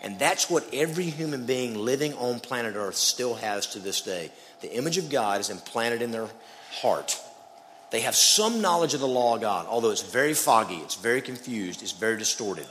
And 0.02 0.18
that's 0.18 0.50
what 0.50 0.66
every 0.74 1.10
human 1.10 1.46
being 1.46 1.76
living 1.76 2.14
on 2.14 2.40
planet 2.40 2.76
Earth 2.78 2.96
still 2.96 3.36
has 3.36 3.68
to 3.72 3.80
this 3.80 4.00
day. 4.00 4.32
The 4.62 4.74
image 4.74 4.98
of 4.98 5.10
God 5.10 5.42
is 5.42 5.50
implanted 5.50 6.02
in 6.02 6.12
their 6.12 6.30
heart. 6.72 7.20
They 7.92 8.00
have 8.00 8.16
some 8.16 8.62
knowledge 8.62 8.94
of 8.94 9.02
the 9.02 9.10
law 9.10 9.36
of 9.36 9.42
God, 9.42 9.68
although 9.68 9.92
it's 9.92 10.04
very 10.04 10.36
foggy, 10.36 10.76
it's 10.76 10.96
very 10.96 11.22
confused, 11.22 11.82
it's 11.82 11.92
very 11.92 12.18
distorted. 12.18 12.68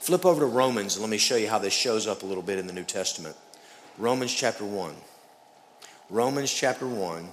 Flip 0.00 0.24
over 0.24 0.40
to 0.40 0.46
Romans 0.46 0.96
and 0.96 1.02
let 1.02 1.10
me 1.10 1.18
show 1.18 1.36
you 1.36 1.46
how 1.46 1.58
this 1.58 1.74
shows 1.74 2.06
up 2.06 2.22
a 2.22 2.26
little 2.26 2.42
bit 2.42 2.58
in 2.58 2.66
the 2.66 2.72
New 2.72 2.84
Testament. 2.84 3.36
Romans 3.98 4.34
chapter 4.34 4.64
1. 4.64 4.94
Romans 6.08 6.52
chapter 6.52 6.86
1, 6.86 7.28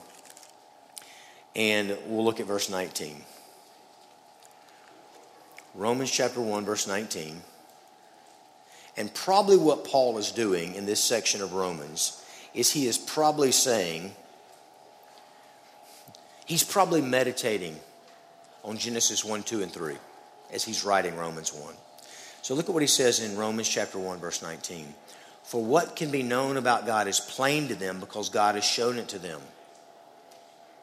and 1.56 1.98
we'll 2.06 2.26
look 2.26 2.42
at 2.42 2.46
verse 2.46 2.70
19. 2.70 3.24
Romans 5.74 6.12
chapter 6.12 6.42
1, 6.42 6.66
verse 6.66 6.88
19. 6.88 7.42
And 8.98 9.14
probably 9.14 9.58
what 9.58 9.86
Paul 9.86 10.18
is 10.18 10.32
doing 10.32 10.76
in 10.76 10.86
this 10.86 11.00
section 11.00 11.42
of 11.42 11.54
Romans 11.54 12.22
is 12.54 12.72
he 12.72 12.86
is 12.86 12.98
probably 12.98 13.54
saying, 13.54 14.12
he's 16.46 16.64
probably 16.64 17.02
meditating 17.02 17.78
on 18.64 18.78
Genesis 18.78 19.24
1, 19.24 19.44
2, 19.44 19.64
and 19.64 19.72
3 19.72 19.96
as 20.52 20.66
he's 20.66 20.84
writing 20.84 21.16
Romans 21.16 21.54
1. 21.54 21.74
So 22.48 22.54
look 22.54 22.70
at 22.70 22.74
what 22.74 22.82
he 22.82 22.88
says 22.88 23.20
in 23.20 23.36
Romans 23.36 23.68
chapter 23.68 24.00
1, 24.00 24.20
verse 24.20 24.42
19. 24.42 24.96
For 25.44 25.62
what 25.62 25.98
can 25.98 26.12
be 26.12 26.24
known 26.24 26.56
about 26.56 26.86
God 26.86 27.10
is 27.10 27.20
plain 27.20 27.68
to 27.68 27.76
them 27.76 28.00
because 28.00 28.30
God 28.30 28.56
has 28.56 28.64
shown 28.64 28.98
it 28.98 29.10
to 29.10 29.20
them. 29.20 29.42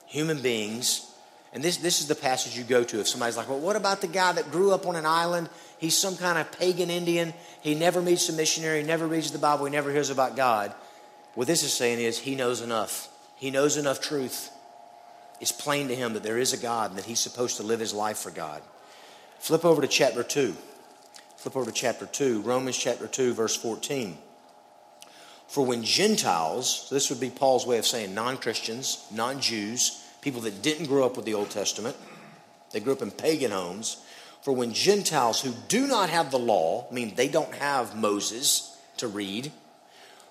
Human 0.05 0.43
beings, 0.43 1.11
and 1.55 1.65
this, 1.65 1.79
this 1.79 2.03
is 2.03 2.07
the 2.07 2.15
passage 2.15 2.59
you 2.59 2.65
go 2.65 2.85
to 2.85 3.01
if 3.01 3.09
somebody's 3.09 3.39
like, 3.39 3.49
well, 3.49 3.61
what 3.61 3.77
about 3.77 4.03
the 4.03 4.09
guy 4.09 4.33
that 4.33 4.51
grew 4.51 4.73
up 4.73 4.87
on 4.87 4.95
an 4.95 5.07
island? 5.07 5.49
He's 5.79 5.97
some 5.97 6.19
kind 6.19 6.37
of 6.37 6.53
pagan 6.53 6.91
Indian 6.91 7.33
he 7.63 7.75
never 7.75 8.03
meets 8.03 8.29
a 8.29 8.35
missionary, 8.35 8.83
he 8.83 8.87
never 8.87 9.07
reads 9.07 9.31
the 9.31 9.39
Bible, 9.39 9.65
he 9.65 9.73
never 9.73 9.91
hears 9.91 10.11
about 10.11 10.37
God. 10.37 10.75
What 11.33 11.47
this 11.47 11.63
is 11.63 11.73
saying 11.73 11.99
is 11.99 12.19
he 12.19 12.35
knows 12.35 12.61
enough. 12.61 13.09
He 13.37 13.51
knows 13.51 13.79
enough 13.79 14.03
truth. 14.03 14.51
It's 15.41 15.51
plain 15.51 15.89
to 15.89 15.97
him 15.97 16.13
that 16.13 16.25
there 16.25 16.37
is 16.37 16.53
a 16.53 16.59
God 16.59 16.91
and 16.91 16.99
that 16.99 17.07
he's 17.07 17.21
supposed 17.21 17.57
to 17.57 17.63
live 17.63 17.81
his 17.81 17.95
life 17.95 18.19
for 18.19 18.31
God. 18.31 18.61
Flip 19.39 19.65
over 19.65 19.81
to 19.81 19.89
chapter 19.89 20.23
2. 20.23 20.55
Flip 21.45 21.57
over 21.57 21.71
to 21.71 21.73
chapter 21.73 22.07
2, 22.07 22.41
Romans 22.41 22.75
chapter 22.75 23.07
2, 23.07 23.35
verse 23.35 23.55
14. 23.55 24.17
For 25.47 25.67
when 25.67 25.83
Gentiles, 25.83 26.87
so 26.89 26.95
this 26.95 27.11
would 27.11 27.21
be 27.21 27.29
Paul's 27.29 27.67
way 27.67 27.77
of 27.77 27.85
saying 27.85 28.15
non 28.15 28.39
Christians, 28.39 29.07
non 29.13 29.43
Jews, 29.43 30.03
people 30.23 30.41
that 30.41 30.63
didn't 30.63 30.87
grow 30.87 31.05
up 31.05 31.19
with 31.19 31.27
the 31.27 31.35
Old 31.35 31.51
Testament, 31.51 31.97
they 32.73 32.81
grew 32.81 32.95
up 32.95 33.03
in 33.03 33.11
pagan 33.11 33.51
homes, 33.51 33.99
for 34.41 34.55
when 34.55 34.73
Gentiles 34.73 35.43
who 35.43 35.53
do 35.69 35.87
not 35.87 36.09
have 36.09 36.31
the 36.31 36.39
law, 36.39 36.87
I 36.91 36.95
mean, 36.95 37.15
they 37.15 37.29
don't 37.29 37.55
have 37.57 37.95
Moses 37.95 38.75
to 38.97 39.07
read, 39.07 39.53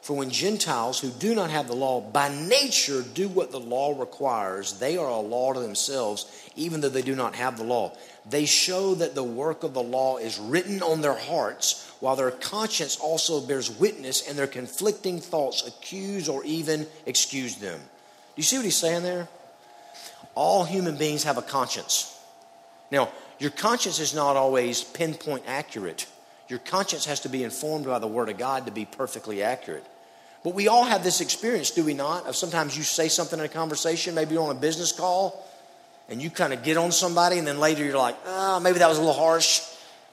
for 0.03 0.17
when 0.17 0.31
Gentiles 0.31 0.99
who 0.99 1.09
do 1.11 1.33
not 1.33 1.49
have 1.49 1.69
the 1.69 1.75
law 1.75 2.01
by 2.01 2.27
nature 2.27 3.01
do 3.13 3.29
what 3.29 3.51
the 3.51 3.59
law 3.59 3.97
requires, 3.97 4.77
they 4.77 4.97
are 4.97 5.07
a 5.07 5.17
law 5.17 5.53
to 5.53 5.61
themselves, 5.61 6.49
even 6.57 6.81
though 6.81 6.89
they 6.89 7.01
do 7.01 7.15
not 7.15 7.35
have 7.35 7.57
the 7.57 7.63
law. 7.63 7.95
They 8.29 8.43
show 8.43 8.95
that 8.95 9.15
the 9.15 9.23
work 9.23 9.63
of 9.63 9.73
the 9.73 9.81
law 9.81 10.17
is 10.17 10.37
written 10.37 10.83
on 10.83 10.99
their 10.99 11.17
hearts, 11.17 11.89
while 12.01 12.17
their 12.17 12.31
conscience 12.31 12.97
also 12.97 13.39
bears 13.39 13.71
witness, 13.71 14.27
and 14.27 14.37
their 14.37 14.45
conflicting 14.45 15.21
thoughts 15.21 15.65
accuse 15.65 16.27
or 16.27 16.43
even 16.43 16.85
excuse 17.05 17.55
them. 17.55 17.79
Do 17.79 18.35
you 18.35 18.43
see 18.43 18.57
what 18.57 18.65
he's 18.65 18.75
saying 18.75 19.03
there? 19.03 19.29
All 20.35 20.65
human 20.65 20.97
beings 20.97 21.23
have 21.23 21.37
a 21.37 21.41
conscience. 21.41 22.13
Now, 22.91 23.09
your 23.39 23.51
conscience 23.51 23.99
is 23.99 24.13
not 24.13 24.35
always 24.35 24.83
pinpoint 24.83 25.43
accurate. 25.47 26.07
Your 26.49 26.59
conscience 26.59 27.05
has 27.05 27.21
to 27.21 27.29
be 27.29 27.45
informed 27.45 27.85
by 27.85 27.99
the 27.99 28.07
Word 28.07 28.27
of 28.27 28.37
God 28.37 28.65
to 28.65 28.71
be 28.73 28.83
perfectly 28.83 29.41
accurate. 29.41 29.85
But 30.43 30.53
we 30.53 30.67
all 30.67 30.83
have 30.83 31.03
this 31.03 31.21
experience, 31.21 31.71
do 31.71 31.83
we 31.83 31.93
not? 31.93 32.25
Of 32.27 32.35
sometimes 32.35 32.75
you 32.77 32.83
say 32.83 33.07
something 33.07 33.39
in 33.39 33.45
a 33.45 33.49
conversation, 33.49 34.13
maybe 34.13 34.33
you're 34.33 34.43
on 34.43 34.55
a 34.55 34.59
business 34.59 34.91
call, 34.91 35.47
and 36.09 36.21
you 36.21 36.29
kind 36.29 36.53
of 36.53 36.63
get 36.63 36.77
on 36.77 36.91
somebody, 36.91 37.37
and 37.37 37.47
then 37.47 37.59
later 37.59 37.83
you're 37.83 37.97
like, 37.97 38.17
oh, 38.25 38.59
maybe 38.59 38.79
that 38.79 38.89
was 38.89 38.97
a 38.97 39.01
little 39.01 39.15
harsh. 39.15 39.61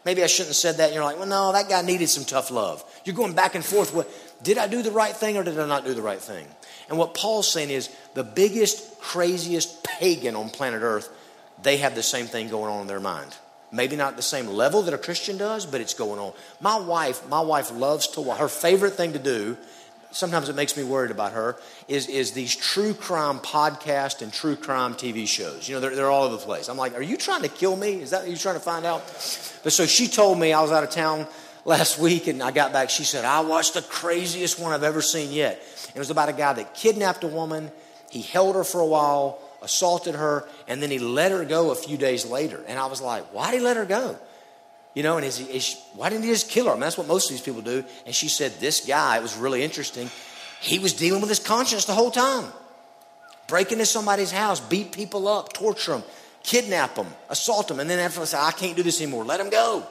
Maybe 0.05 0.23
I 0.23 0.29
shouldn't 0.29 0.51
have 0.51 0.57
said 0.57 0.77
that. 0.77 0.87
And 0.87 0.95
you're 0.95 1.05
like, 1.05 1.19
well, 1.19 1.27
no, 1.27 1.53
that 1.53 1.69
guy 1.69 1.83
needed 1.83 2.09
some 2.09 2.25
tough 2.25 2.51
love. 2.51 2.83
You're 3.05 3.17
going 3.17 3.35
back 3.35 3.55
and 3.55 3.65
forth. 3.65 3.93
With, 3.93 4.39
did 4.43 4.57
I 4.57 4.67
do 4.67 4.83
the 4.83 4.93
right 4.93 5.15
thing 5.15 5.37
or 5.37 5.43
did 5.43 5.59
I 5.59 5.67
not 5.67 5.85
do 5.85 5.93
the 5.93 6.01
right 6.01 6.21
thing? 6.21 6.47
And 6.89 6.97
what 6.97 7.15
Paul's 7.15 7.51
saying 7.51 7.71
is 7.71 7.91
the 8.15 8.25
biggest, 8.25 9.01
craziest 9.01 9.85
pagan 9.85 10.37
on 10.37 10.49
planet 10.49 10.81
Earth 10.83 11.11
they 11.63 11.79
have 11.79 11.95
the 11.95 12.03
same 12.03 12.27
thing 12.27 12.49
going 12.49 12.73
on 12.73 12.83
in 12.83 12.87
their 12.87 13.01
mind. 13.01 13.37
Maybe 13.73 13.95
not 13.95 14.17
the 14.17 14.23
same 14.23 14.47
level 14.49 14.83
that 14.83 14.95
a 14.95 14.99
Christian 14.99 15.37
does, 15.37 15.67
but 15.67 15.81
it's 15.81 15.95
going 15.95 16.19
on. 16.19 16.33
My 16.61 16.79
wife, 16.79 17.29
my 17.29 17.41
wife 17.41 17.71
loves 17.71 18.09
to. 18.09 18.23
Her 18.33 18.49
favorite 18.49 18.95
thing 18.95 19.13
to 19.13 19.19
do, 19.19 19.57
sometimes 20.13 20.49
it 20.49 20.57
makes 20.57 20.77
me 20.77 20.83
worried 20.83 21.11
about 21.11 21.33
her, 21.33 21.57
is, 21.89 22.09
is 22.09 22.33
these 22.33 22.55
true 22.55 22.95
crime 22.95 23.39
podcast 23.39 24.23
and 24.23 24.33
true 24.33 24.57
crime 24.57 24.95
TV 24.95 25.27
shows. 25.27 25.69
You 25.69 25.77
know, 25.77 25.81
they're, 25.81 25.97
they're 25.97 26.11
all 26.11 26.25
over 26.25 26.37
the 26.37 26.43
place. 26.43 26.69
I'm 26.69 26.77
like, 26.77 26.95
are 26.95 27.03
you 27.03 27.17
trying 27.17 27.43
to 27.43 27.49
kill 27.49 27.77
me? 27.77 28.01
Is 28.01 28.11
that 28.11 28.21
what 28.21 28.29
you're 28.29 28.39
trying 28.39 28.57
to 28.57 28.61
find 28.61 28.85
out? 28.85 29.01
But 29.63 29.73
so 29.73 29.87
she 29.87 30.09
told 30.09 30.39
me 30.39 30.53
I 30.53 30.63
was 30.63 30.73
out 30.73 30.85
of 30.85 30.91
town 30.91 31.27
last 31.65 31.99
week 31.99 32.27
and 32.27 32.43
I 32.43 32.51
got 32.51 32.73
back. 32.73 32.91
She 32.91 33.05
said, 33.05 33.25
I 33.25 33.41
watched 33.41 33.75
the 33.75 33.83
craziest 33.83 34.59
one 34.59 34.73
I've 34.73 34.83
ever 34.83 35.03
seen 35.03 35.33
yet. 35.33 35.63
It 35.95 35.99
was 35.99 36.11
about 36.11 36.29
a 36.29 36.33
guy 36.33 36.53
that 36.55 36.75
kidnapped 36.75 37.25
a 37.25 37.29
woman. 37.29 37.71
He 38.11 38.23
held 38.23 38.57
her 38.57 38.65
for 38.65 38.81
a 38.81 38.87
while 38.87 39.41
assaulted 39.63 40.15
her, 40.15 40.49
and 40.69 40.83
then 40.83 40.91
he 40.91 40.99
let 40.99 41.33
her 41.33 41.45
go 41.45 41.71
a 41.71 41.75
few 41.75 41.97
days 41.97 42.27
later. 42.27 42.63
And 42.67 42.79
I 42.79 42.87
was 42.87 43.01
like, 43.01 43.25
why 43.35 43.51
did 43.51 43.59
he 43.59 43.65
let 43.65 43.77
her 43.77 43.85
go? 43.85 44.19
You 44.95 45.03
know, 45.05 45.17
and 45.17 45.25
is 45.25 45.39
he, 45.39 45.45
is, 45.45 45.81
why 45.95 46.09
didn't 46.09 46.25
he 46.25 46.31
just 46.31 46.51
kill 46.51 46.67
her? 46.67 46.73
I 46.73 46.75
mean, 46.75 46.81
that's 46.81 46.99
what 46.99 47.07
most 47.07 47.31
of 47.31 47.37
these 47.37 47.45
people 47.45 47.63
do. 47.63 47.85
And 48.07 48.15
she 48.15 48.29
said, 48.29 48.53
this 48.59 48.85
guy, 48.87 49.19
it 49.19 49.23
was 49.23 49.37
really 49.37 49.63
interesting, 49.63 50.11
he 50.61 50.79
was 50.79 50.93
dealing 50.93 51.21
with 51.21 51.31
his 51.31 51.39
conscience 51.39 51.85
the 51.85 51.95
whole 51.95 52.11
time. 52.11 52.53
Break 53.47 53.73
into 53.73 53.87
somebody's 53.87 54.31
house, 54.31 54.61
beat 54.61 54.93
people 54.93 55.27
up, 55.27 55.53
torture 55.53 55.93
them, 55.93 56.03
kidnap 56.43 56.95
them, 56.95 57.09
assault 57.29 57.69
them, 57.69 57.81
and 57.81 57.89
then 57.89 57.99
after 57.99 58.25
say, 58.27 58.39
I 58.39 58.53
can't 58.53 58.77
do 58.77 58.83
this 58.83 59.01
anymore, 59.01 59.25
let 59.25 59.39
them 59.39 59.51
go. 59.51 59.87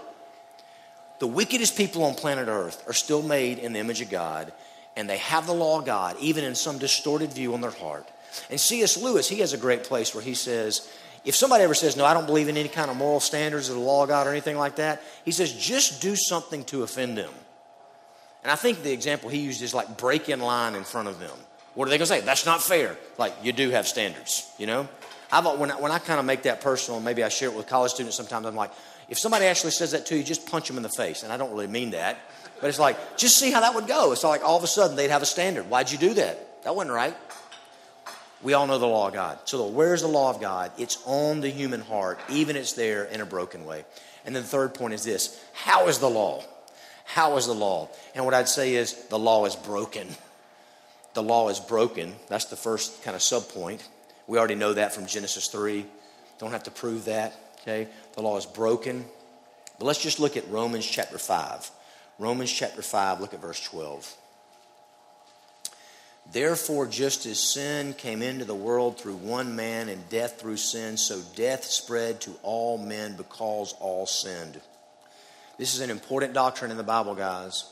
The 1.19 1.27
wickedest 1.27 1.75
people 1.75 2.03
on 2.03 2.15
planet 2.15 2.47
Earth 2.47 2.83
are 2.87 2.93
still 2.93 3.21
made 3.21 3.59
in 3.59 3.73
the 3.73 3.79
image 3.79 3.99
of 3.99 4.09
God, 4.09 4.53
and 4.95 5.09
they 5.09 5.17
have 5.17 5.45
the 5.45 5.53
law 5.53 5.79
of 5.79 5.85
God, 5.85 6.15
even 6.19 6.43
in 6.43 6.55
some 6.55 6.77
distorted 6.77 7.33
view 7.33 7.53
on 7.53 7.61
their 7.61 7.71
heart. 7.71 8.07
And 8.49 8.59
C.S. 8.59 8.95
Lewis, 8.95 9.27
he 9.27 9.39
has 9.39 9.53
a 9.53 9.57
great 9.57 9.83
place 9.83 10.13
where 10.13 10.23
he 10.23 10.33
says, 10.33 10.89
if 11.25 11.35
somebody 11.35 11.63
ever 11.63 11.73
says, 11.73 11.97
No, 11.97 12.05
I 12.05 12.13
don't 12.13 12.25
believe 12.25 12.47
in 12.47 12.57
any 12.57 12.69
kind 12.69 12.89
of 12.89 12.97
moral 12.97 13.19
standards 13.19 13.69
of 13.69 13.75
the 13.75 13.81
law 13.81 14.03
of 14.03 14.09
God 14.09 14.27
or 14.27 14.31
anything 14.31 14.57
like 14.57 14.77
that, 14.77 15.01
he 15.25 15.31
says, 15.31 15.53
just 15.53 16.01
do 16.01 16.15
something 16.15 16.63
to 16.65 16.83
offend 16.83 17.17
them. 17.17 17.31
And 18.43 18.51
I 18.51 18.55
think 18.55 18.83
the 18.83 18.91
example 18.91 19.29
he 19.29 19.39
used 19.39 19.61
is 19.61 19.73
like 19.73 19.97
break 19.97 20.29
in 20.29 20.39
line 20.39 20.75
in 20.75 20.83
front 20.83 21.07
of 21.07 21.19
them. 21.19 21.35
What 21.75 21.87
are 21.87 21.91
they 21.91 21.97
going 21.97 22.07
to 22.07 22.13
say? 22.13 22.21
That's 22.21 22.45
not 22.45 22.61
fair. 22.61 22.97
Like, 23.17 23.33
you 23.43 23.53
do 23.53 23.69
have 23.69 23.87
standards, 23.87 24.51
you 24.57 24.65
know? 24.65 24.87
I've, 25.31 25.45
when 25.59 25.71
I, 25.71 25.79
when 25.79 25.91
I 25.91 25.99
kind 25.99 26.19
of 26.19 26.25
make 26.25 26.43
that 26.43 26.61
personal, 26.61 26.99
maybe 26.99 27.23
I 27.23 27.29
share 27.29 27.49
it 27.49 27.55
with 27.55 27.67
college 27.67 27.91
students 27.91 28.17
sometimes, 28.17 28.45
I'm 28.45 28.55
like, 28.55 28.71
if 29.09 29.19
somebody 29.19 29.45
actually 29.45 29.71
says 29.71 29.91
that 29.91 30.05
to 30.07 30.17
you, 30.17 30.23
just 30.23 30.47
punch 30.47 30.67
them 30.67 30.77
in 30.77 30.83
the 30.83 30.89
face. 30.89 31.23
And 31.23 31.31
I 31.31 31.37
don't 31.37 31.51
really 31.51 31.67
mean 31.67 31.91
that. 31.91 32.17
But 32.61 32.67
it's 32.67 32.79
like, 32.79 33.17
just 33.17 33.37
see 33.37 33.51
how 33.51 33.61
that 33.61 33.75
would 33.75 33.87
go. 33.87 34.11
It's 34.11 34.23
like 34.23 34.43
all 34.43 34.57
of 34.57 34.63
a 34.63 34.67
sudden 34.67 34.95
they'd 34.95 35.09
have 35.09 35.21
a 35.21 35.27
standard. 35.27 35.69
Why'd 35.69 35.91
you 35.91 35.97
do 35.97 36.13
that? 36.15 36.63
That 36.63 36.75
wasn't 36.75 36.93
right. 36.93 37.15
We 38.41 38.53
all 38.53 38.67
know 38.67 38.77
the 38.77 38.87
law 38.87 39.07
of 39.07 39.13
God. 39.13 39.39
So, 39.45 39.67
where's 39.67 40.01
the 40.01 40.07
law 40.07 40.29
of 40.29 40.39
God? 40.39 40.71
It's 40.77 41.01
on 41.05 41.41
the 41.41 41.49
human 41.49 41.81
heart, 41.81 42.19
even 42.29 42.55
it's 42.55 42.73
there 42.73 43.03
in 43.03 43.19
a 43.19 43.25
broken 43.25 43.65
way. 43.65 43.83
And 44.25 44.35
then 44.35 44.43
the 44.43 44.49
third 44.49 44.73
point 44.73 44.93
is 44.93 45.03
this 45.03 45.39
how 45.53 45.87
is 45.87 45.99
the 45.99 46.09
law? 46.09 46.43
How 47.05 47.37
is 47.37 47.47
the 47.47 47.55
law? 47.55 47.89
And 48.13 48.23
what 48.23 48.33
I'd 48.33 48.47
say 48.47 48.75
is 48.75 48.93
the 49.07 49.19
law 49.19 49.45
is 49.45 49.55
broken. 49.55 50.07
The 51.15 51.23
law 51.23 51.49
is 51.49 51.59
broken. 51.59 52.13
That's 52.27 52.45
the 52.45 52.55
first 52.55 53.03
kind 53.03 53.15
of 53.15 53.21
sub 53.21 53.49
point. 53.49 53.87
We 54.27 54.37
already 54.37 54.55
know 54.55 54.73
that 54.73 54.93
from 54.93 55.07
Genesis 55.07 55.47
3. 55.47 55.85
Don't 56.37 56.51
have 56.51 56.63
to 56.63 56.71
prove 56.71 57.05
that. 57.05 57.33
Okay? 57.61 57.87
The 58.13 58.21
law 58.21 58.37
is 58.37 58.45
broken. 58.45 59.05
But 59.79 59.85
let's 59.85 60.01
just 60.01 60.19
look 60.19 60.37
at 60.37 60.47
Romans 60.49 60.85
chapter 60.85 61.17
5. 61.17 61.71
Romans 62.19 62.51
chapter 62.51 62.81
5, 62.81 63.21
look 63.21 63.33
at 63.33 63.41
verse 63.41 63.61
12. 63.63 64.15
Therefore, 66.31 66.85
just 66.85 67.25
as 67.25 67.39
sin 67.39 67.93
came 67.93 68.21
into 68.21 68.45
the 68.45 68.53
world 68.53 68.99
through 68.99 69.15
one 69.15 69.55
man 69.55 69.89
and 69.89 70.07
death 70.09 70.39
through 70.39 70.57
sin, 70.57 70.95
so 70.95 71.21
death 71.35 71.63
spread 71.63 72.21
to 72.21 72.35
all 72.43 72.77
men 72.77 73.15
because 73.15 73.73
all 73.79 74.05
sinned. 74.05 74.59
This 75.57 75.73
is 75.73 75.81
an 75.81 75.89
important 75.89 76.33
doctrine 76.33 76.69
in 76.71 76.77
the 76.77 76.83
Bible, 76.83 77.15
guys. 77.15 77.65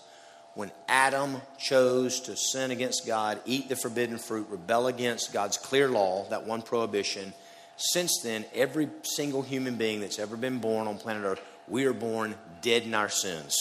When 0.55 0.71
Adam 0.87 1.39
chose 1.59 2.19
to 2.21 2.35
sin 2.35 2.71
against 2.71 3.05
God, 3.05 3.39
eat 3.45 3.69
the 3.69 3.75
forbidden 3.75 4.17
fruit, 4.17 4.47
rebel 4.49 4.87
against 4.87 5.31
God's 5.31 5.57
clear 5.57 5.87
law, 5.87 6.27
that 6.29 6.47
one 6.47 6.63
prohibition, 6.63 7.33
since 7.75 8.21
then, 8.23 8.43
every 8.55 8.89
single 9.03 9.43
human 9.43 9.75
being 9.75 10.01
that's 10.01 10.17
ever 10.17 10.35
been 10.35 10.57
born 10.57 10.87
on 10.87 10.97
planet 10.97 11.23
Earth, 11.23 11.41
we 11.67 11.85
are 11.85 11.93
born 11.93 12.33
dead 12.61 12.83
in 12.83 12.95
our 12.95 13.09
sins. 13.09 13.55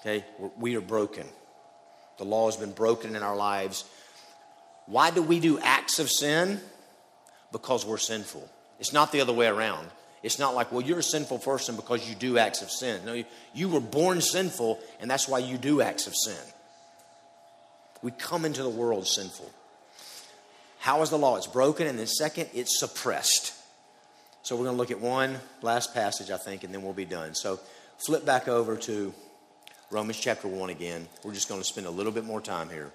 Okay? 0.00 0.26
We 0.58 0.76
are 0.76 0.82
broken. 0.82 1.26
The 2.18 2.24
law 2.24 2.46
has 2.46 2.56
been 2.56 2.72
broken 2.72 3.16
in 3.16 3.22
our 3.22 3.36
lives. 3.36 3.84
Why 4.86 5.10
do 5.10 5.22
we 5.22 5.40
do 5.40 5.58
acts 5.58 5.98
of 5.98 6.10
sin? 6.10 6.60
Because 7.52 7.84
we're 7.86 7.98
sinful. 7.98 8.48
It's 8.80 8.92
not 8.92 9.12
the 9.12 9.20
other 9.20 9.32
way 9.32 9.46
around. 9.46 9.88
It's 10.22 10.38
not 10.38 10.54
like, 10.54 10.72
well, 10.72 10.80
you're 10.80 11.00
a 11.00 11.02
sinful 11.02 11.38
person 11.40 11.76
because 11.76 12.08
you 12.08 12.14
do 12.14 12.38
acts 12.38 12.62
of 12.62 12.70
sin. 12.70 13.04
No, 13.04 13.12
you, 13.12 13.24
you 13.52 13.68
were 13.68 13.80
born 13.80 14.20
sinful, 14.20 14.80
and 15.00 15.10
that's 15.10 15.28
why 15.28 15.38
you 15.38 15.58
do 15.58 15.82
acts 15.82 16.06
of 16.06 16.14
sin. 16.16 16.42
We 18.02 18.10
come 18.10 18.44
into 18.44 18.62
the 18.62 18.70
world 18.70 19.06
sinful. 19.06 19.50
How 20.78 21.02
is 21.02 21.10
the 21.10 21.18
law? 21.18 21.36
It's 21.36 21.46
broken, 21.46 21.86
and 21.86 21.98
then 21.98 22.06
second, 22.06 22.48
it's 22.54 22.78
suppressed. 22.78 23.54
So 24.42 24.56
we're 24.56 24.64
going 24.64 24.76
to 24.76 24.78
look 24.78 24.90
at 24.90 25.00
one 25.00 25.38
last 25.62 25.94
passage, 25.94 26.30
I 26.30 26.36
think, 26.36 26.64
and 26.64 26.74
then 26.74 26.82
we'll 26.82 26.92
be 26.92 27.06
done. 27.06 27.34
So 27.34 27.60
flip 27.98 28.26
back 28.26 28.48
over 28.48 28.76
to 28.76 29.14
Romans 29.90 30.18
chapter 30.18 30.48
1 30.48 30.70
again. 30.70 31.06
We're 31.22 31.34
just 31.34 31.48
going 31.48 31.60
to 31.60 31.66
spend 31.66 31.86
a 31.86 31.90
little 31.90 32.12
bit 32.12 32.24
more 32.24 32.40
time 32.40 32.68
here. 32.68 32.90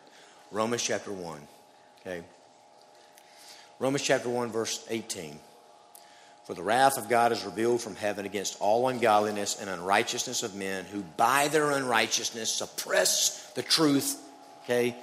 Romans 0.52 0.84
chapter 0.84 1.12
1. 1.12 1.40
Okay. 2.02 2.24
Romans 3.80 4.02
chapter 4.02 4.30
1, 4.30 4.52
verse 4.52 4.86
18. 4.90 5.40
For 6.46 6.54
the 6.56 6.64
wrath 6.64 6.98
of 6.98 7.10
God 7.10 7.32
is 7.32 7.46
revealed 7.46 7.80
from 7.80 7.96
heaven 7.96 8.26
against 8.26 8.60
all 8.60 8.88
ungodliness 8.88 9.62
and 9.62 9.70
unrighteousness 9.70 10.42
of 10.42 10.56
men 10.56 10.84
who 10.86 11.04
by 11.16 11.48
their 11.48 11.72
unrighteousness 11.72 12.52
suppress 12.52 13.52
the 13.54 13.62
truth. 13.62 14.20
Okay? 14.64 14.96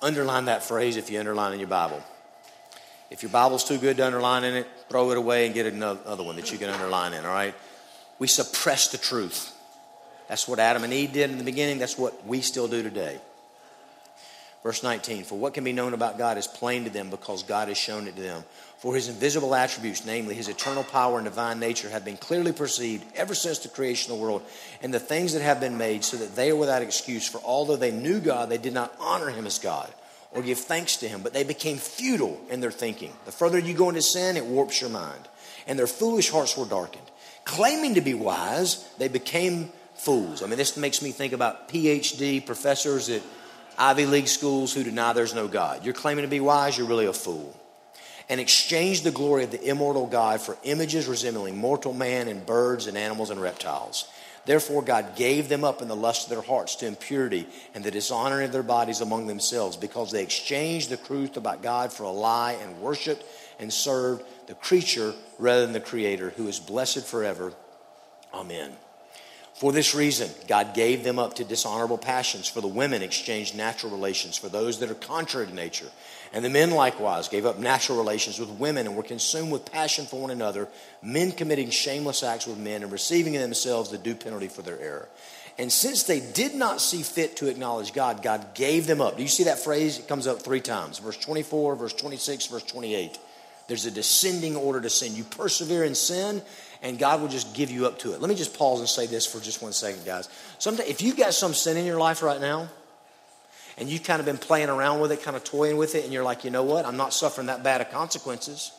Underline 0.00 0.46
that 0.46 0.62
phrase 0.62 0.96
if 0.96 1.10
you 1.10 1.20
underline 1.20 1.52
in 1.52 1.58
your 1.58 1.68
Bible. 1.68 2.02
If 3.10 3.22
your 3.22 3.30
Bible's 3.30 3.64
too 3.64 3.78
good 3.78 3.98
to 3.98 4.06
underline 4.06 4.44
in 4.44 4.54
it, 4.54 4.66
throw 4.88 5.10
it 5.10 5.18
away 5.18 5.46
and 5.46 5.54
get 5.54 5.66
another 5.66 6.22
one 6.22 6.36
that 6.36 6.50
you 6.50 6.58
can 6.58 6.70
underline 6.70 7.12
in, 7.12 7.24
all 7.24 7.32
right? 7.32 7.54
We 8.18 8.26
suppress 8.26 8.88
the 8.88 8.98
truth. 8.98 9.54
That's 10.28 10.46
what 10.46 10.58
Adam 10.58 10.84
and 10.84 10.92
Eve 10.92 11.12
did 11.12 11.30
in 11.30 11.38
the 11.38 11.44
beginning. 11.44 11.78
That's 11.78 11.98
what 11.98 12.26
we 12.26 12.40
still 12.42 12.68
do 12.68 12.82
today. 12.82 13.20
Verse 14.62 14.82
19 14.82 15.24
For 15.24 15.38
what 15.38 15.54
can 15.54 15.64
be 15.64 15.72
known 15.72 15.94
about 15.94 16.18
God 16.18 16.38
is 16.38 16.46
plain 16.46 16.84
to 16.84 16.90
them 16.90 17.10
because 17.10 17.42
God 17.42 17.68
has 17.68 17.78
shown 17.78 18.06
it 18.06 18.16
to 18.16 18.22
them. 18.22 18.44
For 18.78 18.94
his 18.94 19.08
invisible 19.08 19.54
attributes, 19.54 20.04
namely 20.04 20.34
his 20.34 20.48
eternal 20.48 20.84
power 20.84 21.18
and 21.18 21.24
divine 21.24 21.58
nature, 21.58 21.88
have 21.88 22.04
been 22.04 22.16
clearly 22.16 22.52
perceived 22.52 23.04
ever 23.16 23.34
since 23.34 23.58
the 23.58 23.68
creation 23.68 24.12
of 24.12 24.18
the 24.18 24.22
world 24.22 24.42
and 24.82 24.94
the 24.94 25.00
things 25.00 25.32
that 25.32 25.42
have 25.42 25.58
been 25.58 25.78
made, 25.78 26.04
so 26.04 26.16
that 26.16 26.36
they 26.36 26.50
are 26.50 26.56
without 26.56 26.82
excuse. 26.82 27.26
For 27.26 27.40
although 27.44 27.76
they 27.76 27.90
knew 27.90 28.20
God, 28.20 28.50
they 28.50 28.58
did 28.58 28.74
not 28.74 28.94
honor 29.00 29.30
him 29.30 29.46
as 29.46 29.58
God 29.58 29.92
or 30.32 30.42
give 30.42 30.58
thanks 30.58 30.96
to 30.98 31.08
him, 31.08 31.22
but 31.22 31.32
they 31.32 31.44
became 31.44 31.78
futile 31.78 32.38
in 32.50 32.60
their 32.60 32.70
thinking. 32.70 33.12
The 33.24 33.32
further 33.32 33.58
you 33.58 33.74
go 33.74 33.88
into 33.88 34.02
sin, 34.02 34.36
it 34.36 34.44
warps 34.44 34.80
your 34.80 34.90
mind. 34.90 35.26
And 35.66 35.78
their 35.78 35.86
foolish 35.86 36.30
hearts 36.30 36.56
were 36.56 36.66
darkened. 36.66 37.10
Claiming 37.44 37.94
to 37.94 38.00
be 38.00 38.14
wise, 38.14 38.86
they 38.98 39.08
became 39.08 39.72
fools. 39.98 40.42
I 40.42 40.46
mean, 40.46 40.56
this 40.58 40.76
makes 40.76 41.02
me 41.02 41.12
think 41.12 41.32
about 41.32 41.68
PhD 41.68 42.44
professors 42.44 43.08
at 43.08 43.22
Ivy 43.76 44.06
League 44.06 44.28
schools 44.28 44.72
who 44.72 44.82
deny 44.82 45.12
there's 45.12 45.34
no 45.34 45.48
God. 45.48 45.84
You're 45.84 45.94
claiming 45.94 46.22
to 46.22 46.28
be 46.28 46.40
wise, 46.40 46.78
you're 46.78 46.86
really 46.86 47.06
a 47.06 47.12
fool. 47.12 47.54
And 48.28 48.40
exchanged 48.40 49.04
the 49.04 49.10
glory 49.10 49.44
of 49.44 49.50
the 49.50 49.62
immortal 49.62 50.06
God 50.06 50.40
for 50.40 50.56
images 50.62 51.06
resembling 51.06 51.56
mortal 51.56 51.92
man 51.92 52.28
and 52.28 52.44
birds 52.44 52.86
and 52.86 52.96
animals 52.96 53.30
and 53.30 53.40
reptiles. 53.40 54.06
Therefore, 54.44 54.82
God 54.82 55.16
gave 55.16 55.48
them 55.48 55.62
up 55.62 55.82
in 55.82 55.88
the 55.88 55.96
lust 55.96 56.24
of 56.24 56.30
their 56.30 56.42
hearts 56.42 56.76
to 56.76 56.86
impurity 56.86 57.46
and 57.74 57.84
the 57.84 57.90
dishonoring 57.90 58.46
of 58.46 58.52
their 58.52 58.62
bodies 58.62 59.00
among 59.00 59.26
themselves, 59.26 59.76
because 59.76 60.10
they 60.10 60.22
exchanged 60.22 60.88
the 60.88 60.96
truth 60.96 61.36
about 61.36 61.62
God 61.62 61.92
for 61.92 62.04
a 62.04 62.10
lie 62.10 62.52
and 62.52 62.80
worshiped 62.80 63.24
and 63.58 63.72
served 63.72 64.24
the 64.46 64.54
creature 64.54 65.12
rather 65.38 65.64
than 65.64 65.74
the 65.74 65.80
Creator, 65.80 66.30
who 66.30 66.48
is 66.48 66.58
blessed 66.60 67.04
forever. 67.04 67.52
Amen. 68.32 68.72
For 69.58 69.72
this 69.72 69.92
reason, 69.92 70.30
God 70.46 70.72
gave 70.72 71.02
them 71.02 71.18
up 71.18 71.34
to 71.34 71.44
dishonorable 71.44 71.98
passions, 71.98 72.46
for 72.46 72.60
the 72.60 72.68
women 72.68 73.02
exchanged 73.02 73.56
natural 73.56 73.90
relations 73.90 74.38
for 74.38 74.48
those 74.48 74.78
that 74.78 74.88
are 74.88 74.94
contrary 74.94 75.48
to 75.48 75.54
nature. 75.54 75.88
And 76.32 76.44
the 76.44 76.48
men 76.48 76.70
likewise 76.70 77.26
gave 77.26 77.44
up 77.44 77.58
natural 77.58 77.98
relations 77.98 78.38
with 78.38 78.50
women 78.50 78.86
and 78.86 78.94
were 78.94 79.02
consumed 79.02 79.50
with 79.50 79.72
passion 79.72 80.06
for 80.06 80.20
one 80.20 80.30
another, 80.30 80.68
men 81.02 81.32
committing 81.32 81.70
shameless 81.70 82.22
acts 82.22 82.46
with 82.46 82.56
men 82.56 82.84
and 82.84 82.92
receiving 82.92 83.34
in 83.34 83.40
themselves 83.40 83.90
the 83.90 83.98
due 83.98 84.14
penalty 84.14 84.46
for 84.46 84.62
their 84.62 84.78
error. 84.78 85.08
And 85.58 85.72
since 85.72 86.04
they 86.04 86.20
did 86.20 86.54
not 86.54 86.80
see 86.80 87.02
fit 87.02 87.38
to 87.38 87.48
acknowledge 87.48 87.92
God, 87.92 88.22
God 88.22 88.54
gave 88.54 88.86
them 88.86 89.00
up. 89.00 89.16
Do 89.16 89.24
you 89.24 89.28
see 89.28 89.44
that 89.44 89.58
phrase? 89.58 89.98
It 89.98 90.06
comes 90.06 90.28
up 90.28 90.40
three 90.40 90.60
times 90.60 91.00
verse 91.00 91.16
24, 91.16 91.74
verse 91.74 91.94
26, 91.94 92.46
verse 92.46 92.62
28. 92.62 93.18
There's 93.66 93.86
a 93.86 93.90
descending 93.90 94.54
order 94.54 94.80
to 94.80 94.88
sin. 94.88 95.16
You 95.16 95.24
persevere 95.24 95.82
in 95.82 95.96
sin, 95.96 96.42
and 96.82 96.98
God 96.98 97.20
will 97.20 97.28
just 97.28 97.54
give 97.54 97.70
you 97.70 97.86
up 97.86 97.98
to 98.00 98.12
it. 98.12 98.20
Let 98.20 98.28
me 98.28 98.34
just 98.34 98.56
pause 98.56 98.80
and 98.80 98.88
say 98.88 99.06
this 99.06 99.26
for 99.26 99.40
just 99.40 99.62
one 99.62 99.72
second, 99.72 100.04
guys. 100.04 100.28
Sometimes, 100.58 100.88
if 100.88 101.02
you've 101.02 101.16
got 101.16 101.34
some 101.34 101.54
sin 101.54 101.76
in 101.76 101.84
your 101.84 101.98
life 101.98 102.22
right 102.22 102.40
now, 102.40 102.68
and 103.76 103.88
you've 103.88 104.02
kind 104.02 104.20
of 104.20 104.26
been 104.26 104.38
playing 104.38 104.68
around 104.68 105.00
with 105.00 105.12
it, 105.12 105.22
kind 105.22 105.36
of 105.36 105.44
toying 105.44 105.76
with 105.76 105.94
it, 105.94 106.04
and 106.04 106.12
you're 106.12 106.24
like, 106.24 106.44
you 106.44 106.50
know 106.50 106.64
what? 106.64 106.84
I'm 106.84 106.96
not 106.96 107.12
suffering 107.12 107.46
that 107.46 107.62
bad 107.62 107.80
of 107.80 107.90
consequences. 107.90 108.72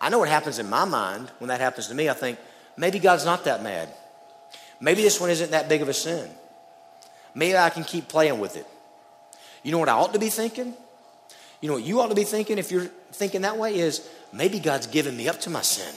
I 0.00 0.08
know 0.08 0.18
what 0.18 0.28
happens 0.28 0.58
in 0.58 0.70
my 0.70 0.84
mind 0.84 1.30
when 1.38 1.48
that 1.48 1.60
happens 1.60 1.88
to 1.88 1.94
me. 1.94 2.08
I 2.08 2.14
think, 2.14 2.38
maybe 2.76 2.98
God's 2.98 3.24
not 3.24 3.44
that 3.44 3.62
mad. 3.62 3.88
Maybe 4.80 5.02
this 5.02 5.20
one 5.20 5.30
isn't 5.30 5.50
that 5.50 5.68
big 5.68 5.82
of 5.82 5.88
a 5.88 5.92
sin. 5.92 6.30
Maybe 7.34 7.56
I 7.56 7.70
can 7.70 7.84
keep 7.84 8.08
playing 8.08 8.38
with 8.38 8.56
it. 8.56 8.66
You 9.62 9.72
know 9.72 9.78
what 9.78 9.88
I 9.88 9.92
ought 9.92 10.12
to 10.14 10.18
be 10.18 10.30
thinking? 10.30 10.74
You 11.60 11.68
know 11.68 11.74
what 11.74 11.84
you 11.84 12.00
ought 12.00 12.08
to 12.08 12.14
be 12.14 12.24
thinking 12.24 12.56
if 12.56 12.70
you're 12.70 12.86
thinking 13.12 13.42
that 13.42 13.58
way 13.58 13.78
is 13.78 14.08
maybe 14.32 14.58
God's 14.58 14.86
given 14.86 15.16
me 15.16 15.28
up 15.28 15.40
to 15.40 15.50
my 15.50 15.60
sin. 15.60 15.94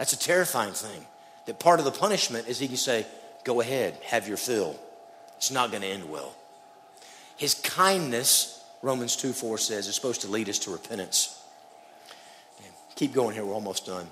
That's 0.00 0.14
a 0.14 0.18
terrifying 0.18 0.72
thing. 0.72 1.04
That 1.44 1.58
part 1.58 1.78
of 1.78 1.84
the 1.84 1.90
punishment 1.90 2.48
is 2.48 2.58
he 2.58 2.68
can 2.68 2.78
say, 2.78 3.06
Go 3.44 3.60
ahead, 3.60 3.98
have 4.02 4.26
your 4.26 4.38
fill. 4.38 4.80
It's 5.36 5.50
not 5.50 5.70
going 5.70 5.82
to 5.82 5.88
end 5.88 6.08
well. 6.08 6.34
His 7.36 7.54
kindness, 7.54 8.64
Romans 8.80 9.14
2 9.14 9.34
4 9.34 9.58
says, 9.58 9.88
is 9.88 9.94
supposed 9.94 10.22
to 10.22 10.28
lead 10.28 10.48
us 10.48 10.58
to 10.60 10.70
repentance. 10.70 11.42
Keep 12.96 13.12
going 13.12 13.34
here, 13.34 13.44
we're 13.44 13.52
almost 13.52 13.84
done. 13.84 14.06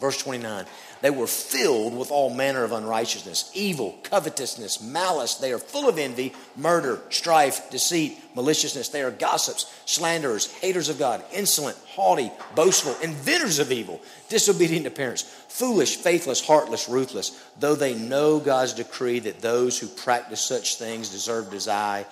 Verse 0.00 0.16
29 0.16 0.64
They 1.02 1.10
were 1.10 1.26
filled 1.26 1.96
with 1.96 2.10
all 2.10 2.32
manner 2.32 2.64
of 2.64 2.72
unrighteousness, 2.72 3.50
evil, 3.54 3.98
covetousness, 4.02 4.80
malice. 4.82 5.34
They 5.34 5.52
are 5.52 5.58
full 5.58 5.88
of 5.88 5.98
envy, 5.98 6.32
murder, 6.56 7.00
strife, 7.10 7.70
deceit, 7.70 8.18
maliciousness. 8.34 8.88
They 8.88 9.02
are 9.02 9.10
gossips, 9.10 9.72
slanderers, 9.84 10.50
haters 10.54 10.88
of 10.88 10.98
God, 10.98 11.22
insolent, 11.32 11.76
haughty, 11.86 12.32
boastful, 12.54 12.96
inventors 13.02 13.58
of 13.58 13.70
evil, 13.70 14.00
disobedient 14.30 14.84
to 14.84 14.90
parents, 14.90 15.22
foolish, 15.48 15.96
faithless, 15.96 16.44
heartless, 16.44 16.88
ruthless. 16.88 17.38
Though 17.58 17.74
they 17.74 17.94
know 17.94 18.40
God's 18.40 18.72
decree 18.72 19.18
that 19.20 19.42
those 19.42 19.78
who 19.78 19.86
practice 19.86 20.40
such 20.40 20.76
things 20.76 21.10
deserve 21.10 21.50
to 21.50 21.64
die, 21.64 22.06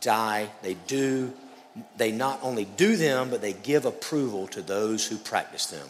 die, 0.00 0.50
they 0.60 0.74
do. 0.74 1.32
They 1.96 2.12
not 2.12 2.40
only 2.42 2.66
do 2.66 2.96
them, 2.96 3.30
but 3.30 3.40
they 3.40 3.54
give 3.54 3.86
approval 3.86 4.46
to 4.48 4.60
those 4.60 5.06
who 5.06 5.16
practice 5.16 5.64
them. 5.66 5.88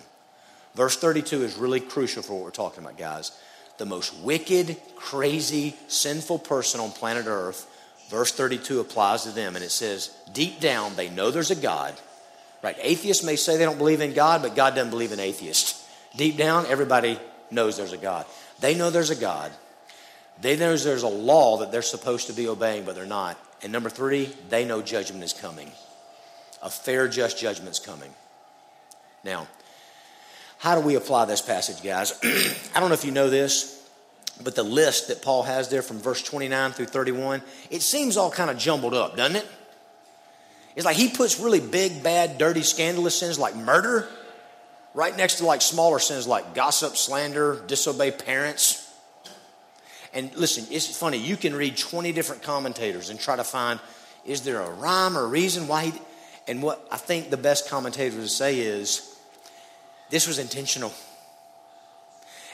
Verse 0.74 0.96
32 0.96 1.44
is 1.44 1.56
really 1.56 1.80
crucial 1.80 2.22
for 2.22 2.34
what 2.34 2.44
we're 2.44 2.50
talking 2.50 2.82
about, 2.82 2.96
guys. 2.96 3.32
The 3.78 3.86
most 3.86 4.14
wicked, 4.20 4.76
crazy, 4.96 5.76
sinful 5.88 6.40
person 6.40 6.80
on 6.80 6.92
planet 6.92 7.26
Earth, 7.26 7.66
verse 8.08 8.32
32 8.32 8.80
applies 8.80 9.24
to 9.24 9.30
them, 9.30 9.56
and 9.56 9.64
it 9.64 9.70
says, 9.70 10.14
deep 10.32 10.60
down, 10.60 10.94
they 10.96 11.10
know 11.10 11.30
there's 11.30 11.50
a 11.50 11.56
God. 11.56 11.94
Right? 12.62 12.76
Atheists 12.80 13.24
may 13.24 13.36
say 13.36 13.56
they 13.56 13.64
don't 13.64 13.78
believe 13.78 14.00
in 14.00 14.14
God, 14.14 14.42
but 14.42 14.54
God 14.54 14.74
doesn't 14.74 14.90
believe 14.90 15.12
in 15.12 15.20
atheists. 15.20 15.86
Deep 16.16 16.36
down, 16.36 16.66
everybody 16.66 17.18
knows 17.50 17.76
there's 17.76 17.92
a 17.92 17.98
God. 17.98 18.24
They 18.60 18.74
know 18.74 18.90
there's 18.90 19.10
a 19.10 19.16
God. 19.16 19.50
They 20.40 20.56
know 20.56 20.76
there's 20.76 21.02
a 21.02 21.08
law 21.08 21.58
that 21.58 21.72
they're 21.72 21.82
supposed 21.82 22.28
to 22.28 22.32
be 22.32 22.48
obeying, 22.48 22.84
but 22.84 22.94
they're 22.94 23.04
not. 23.06 23.38
And 23.62 23.72
number 23.72 23.90
three, 23.90 24.34
they 24.48 24.64
know 24.64 24.82
judgment 24.82 25.24
is 25.24 25.32
coming. 25.32 25.70
A 26.62 26.70
fair, 26.70 27.08
just 27.08 27.38
judgment 27.38 27.70
is 27.70 27.80
coming. 27.80 28.12
Now, 29.24 29.48
how 30.62 30.76
do 30.76 30.80
we 30.80 30.94
apply 30.94 31.24
this 31.24 31.42
passage, 31.42 31.82
guys? 31.82 32.16
I 32.72 32.78
don't 32.78 32.88
know 32.88 32.94
if 32.94 33.04
you 33.04 33.10
know 33.10 33.28
this, 33.28 33.84
but 34.44 34.54
the 34.54 34.62
list 34.62 35.08
that 35.08 35.20
Paul 35.20 35.42
has 35.42 35.68
there 35.68 35.82
from 35.82 35.98
verse 35.98 36.22
29 36.22 36.70
through 36.70 36.86
31, 36.86 37.42
it 37.68 37.82
seems 37.82 38.16
all 38.16 38.30
kind 38.30 38.48
of 38.48 38.58
jumbled 38.58 38.94
up, 38.94 39.16
doesn't 39.16 39.34
it? 39.34 39.46
It's 40.76 40.84
like 40.86 40.94
he 40.94 41.08
puts 41.08 41.40
really 41.40 41.58
big, 41.58 42.04
bad, 42.04 42.38
dirty, 42.38 42.62
scandalous 42.62 43.18
sins 43.18 43.40
like 43.40 43.56
murder 43.56 44.08
right 44.94 45.16
next 45.16 45.38
to 45.38 45.46
like 45.46 45.62
smaller 45.62 45.98
sins 45.98 46.28
like 46.28 46.54
gossip, 46.54 46.96
slander, 46.96 47.60
disobey 47.66 48.12
parents. 48.12 48.88
And 50.14 50.32
listen, 50.36 50.64
it's 50.70 50.96
funny, 50.96 51.18
you 51.18 51.36
can 51.36 51.56
read 51.56 51.76
20 51.76 52.12
different 52.12 52.44
commentators 52.44 53.10
and 53.10 53.18
try 53.18 53.34
to 53.34 53.42
find 53.42 53.80
is 54.24 54.42
there 54.42 54.60
a 54.60 54.70
rhyme 54.70 55.18
or 55.18 55.26
reason 55.26 55.66
why 55.66 55.86
he. 55.86 55.92
And 56.46 56.62
what 56.62 56.86
I 56.88 56.98
think 56.98 57.30
the 57.30 57.36
best 57.36 57.68
commentators 57.68 58.32
say 58.32 58.60
is 58.60 59.11
this 60.12 60.28
was 60.28 60.38
intentional. 60.38 60.92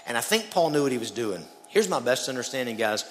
And 0.07 0.17
I 0.17 0.21
think 0.21 0.51
Paul 0.51 0.71
knew 0.71 0.85
what 0.85 0.93
he 0.93 0.97
was 0.97 1.11
doing. 1.11 1.45
Here's 1.67 1.89
my 1.89 2.01
best 2.01 2.31
understanding, 2.31 2.77
guys 2.77 3.05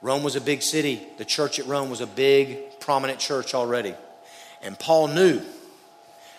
Rome 0.00 0.22
was 0.22 0.36
a 0.36 0.40
big 0.40 0.62
city, 0.62 1.02
the 1.18 1.24
church 1.24 1.58
at 1.58 1.66
Rome 1.66 1.90
was 1.90 2.00
a 2.00 2.06
big, 2.06 2.80
prominent 2.80 3.18
church 3.18 3.54
already. 3.54 3.94
And 4.62 4.78
Paul 4.78 5.08
knew 5.08 5.42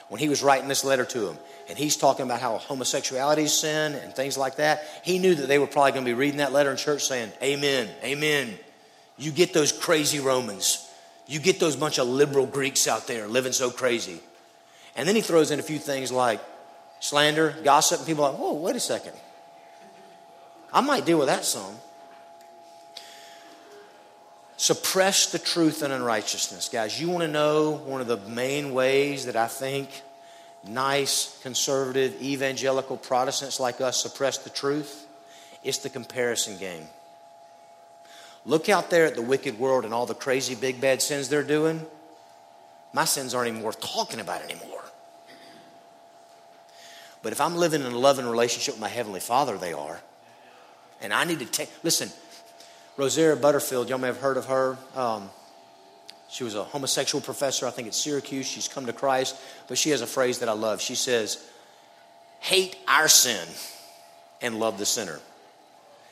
when 0.08 0.20
he 0.20 0.28
was 0.28 0.42
writing 0.42 0.68
this 0.68 0.84
letter 0.84 1.06
to 1.06 1.20
them, 1.20 1.38
and 1.70 1.78
he's 1.78 1.98
talking 1.98 2.26
about 2.26 2.42
how 2.42 2.58
homosexuality 2.58 3.44
is 3.44 3.54
sin 3.54 3.94
and 3.94 4.16
things 4.16 4.38
like 4.38 4.56
that, 4.56 4.84
he 5.04 5.20
knew 5.20 5.36
that 5.36 5.48
they 5.48 5.60
were 5.60 5.68
probably 5.68 5.92
going 5.92 6.06
to 6.06 6.10
be 6.10 6.16
reading 6.16 6.38
that 6.38 6.52
letter 6.52 6.72
in 6.72 6.78
church 6.78 7.04
saying, 7.04 7.32
Amen, 7.44 7.88
Amen. 8.04 8.58
You 9.18 9.32
get 9.32 9.54
those 9.54 9.72
crazy 9.72 10.20
Romans. 10.20 10.90
You 11.28 11.40
get 11.40 11.60
those 11.60 11.76
bunch 11.76 12.00
of 12.00 12.08
liberal 12.08 12.48
Greeks 12.48 12.88
out 12.88 13.06
there 13.06 13.28
living 13.28 13.52
so 13.52 13.70
crazy. 13.70 14.20
And 14.96 15.08
then 15.08 15.16
he 15.16 15.22
throws 15.22 15.52
in 15.52 15.60
a 15.60 15.64
few 15.64 15.78
things 15.78 16.12
like, 16.12 16.42
slander, 17.00 17.56
gossip, 17.64 18.00
and 18.00 18.08
people 18.08 18.24
are 18.24 18.32
like, 18.32 18.40
whoa, 18.40 18.54
wait 18.54 18.76
a 18.76 18.80
second. 18.80 19.14
I 20.72 20.82
might 20.82 21.06
deal 21.06 21.18
with 21.18 21.28
that 21.28 21.46
some. 21.46 21.76
Suppress 24.58 25.32
the 25.32 25.40
truth 25.40 25.84
and 25.84 25.94
unrighteousness. 25.94 26.70
Guys, 26.70 27.00
you 27.00 27.10
want 27.10 27.24
to 27.24 27.30
know 27.30 27.72
one 27.72 28.02
of 28.02 28.08
the 28.08 28.18
main 28.18 28.74
ways 28.74 29.26
that 29.26 29.36
I 29.36 29.48
think 29.48 29.90
nice, 30.68 31.40
conservative, 31.42 32.22
evangelical 32.22 32.98
Protestants 32.98 33.60
like 33.60 33.80
us 33.80 34.02
suppress 34.02 34.38
the 34.40 34.50
truth? 34.50 35.08
It's 35.64 35.78
the 35.80 35.90
comparison 35.90 36.58
game. 36.58 36.88
Look 38.46 38.70
out 38.70 38.90
there 38.90 39.06
at 39.06 39.16
the 39.16 39.22
wicked 39.22 39.60
world 39.60 39.86
and 39.86 39.94
all 39.94 40.06
the 40.06 40.14
crazy, 40.14 40.56
big, 40.56 40.82
bad 40.82 41.02
sins 41.02 41.30
they're 41.30 41.44
doing. 41.44 41.86
My 42.94 43.06
sins 43.06 43.34
aren't 43.34 43.50
even 43.50 43.62
worth 43.62 43.80
talking 43.80 44.20
about 44.20 44.42
anymore. 44.42 44.84
But 47.22 47.34
if 47.34 47.42
I'm 47.42 47.56
living 47.56 47.82
in 47.82 47.92
a 47.92 47.98
loving 47.98 48.26
relationship 48.26 48.76
with 48.76 48.82
my 48.82 48.88
Heavenly 48.88 49.20
Father, 49.20 49.58
they 49.58 49.74
are. 49.74 50.00
And 51.02 51.14
I 51.14 51.24
need 51.26 51.40
to 51.40 51.46
take, 51.46 51.70
listen, 51.84 52.10
Rosaria 52.98 53.36
Butterfield, 53.36 53.90
y'all 53.90 53.98
may 53.98 54.08
have 54.08 54.20
heard 54.20 54.38
of 54.38 54.46
her. 54.46 54.78
Um, 54.96 55.30
she 56.30 56.44
was 56.44 56.56
a 56.56 56.64
homosexual 56.64 57.22
professor, 57.22 57.66
I 57.66 57.72
think 57.72 57.88
at 57.88 57.96
Syracuse. 57.96 58.46
She's 58.46 58.68
come 58.68 58.86
to 58.86 58.94
Christ, 58.94 59.36
but 59.68 59.78
she 59.78 59.90
has 59.90 60.02
a 60.02 60.08
phrase 60.08 60.40
that 60.40 60.50
I 60.50 60.54
love. 60.54 60.82
She 60.82 60.96
says, 60.96 61.44
Hate 62.40 62.78
our 62.88 63.08
sin 63.08 63.48
and 64.42 64.60
love 64.60 64.78
the 64.78 64.86
sinner. 64.86 65.20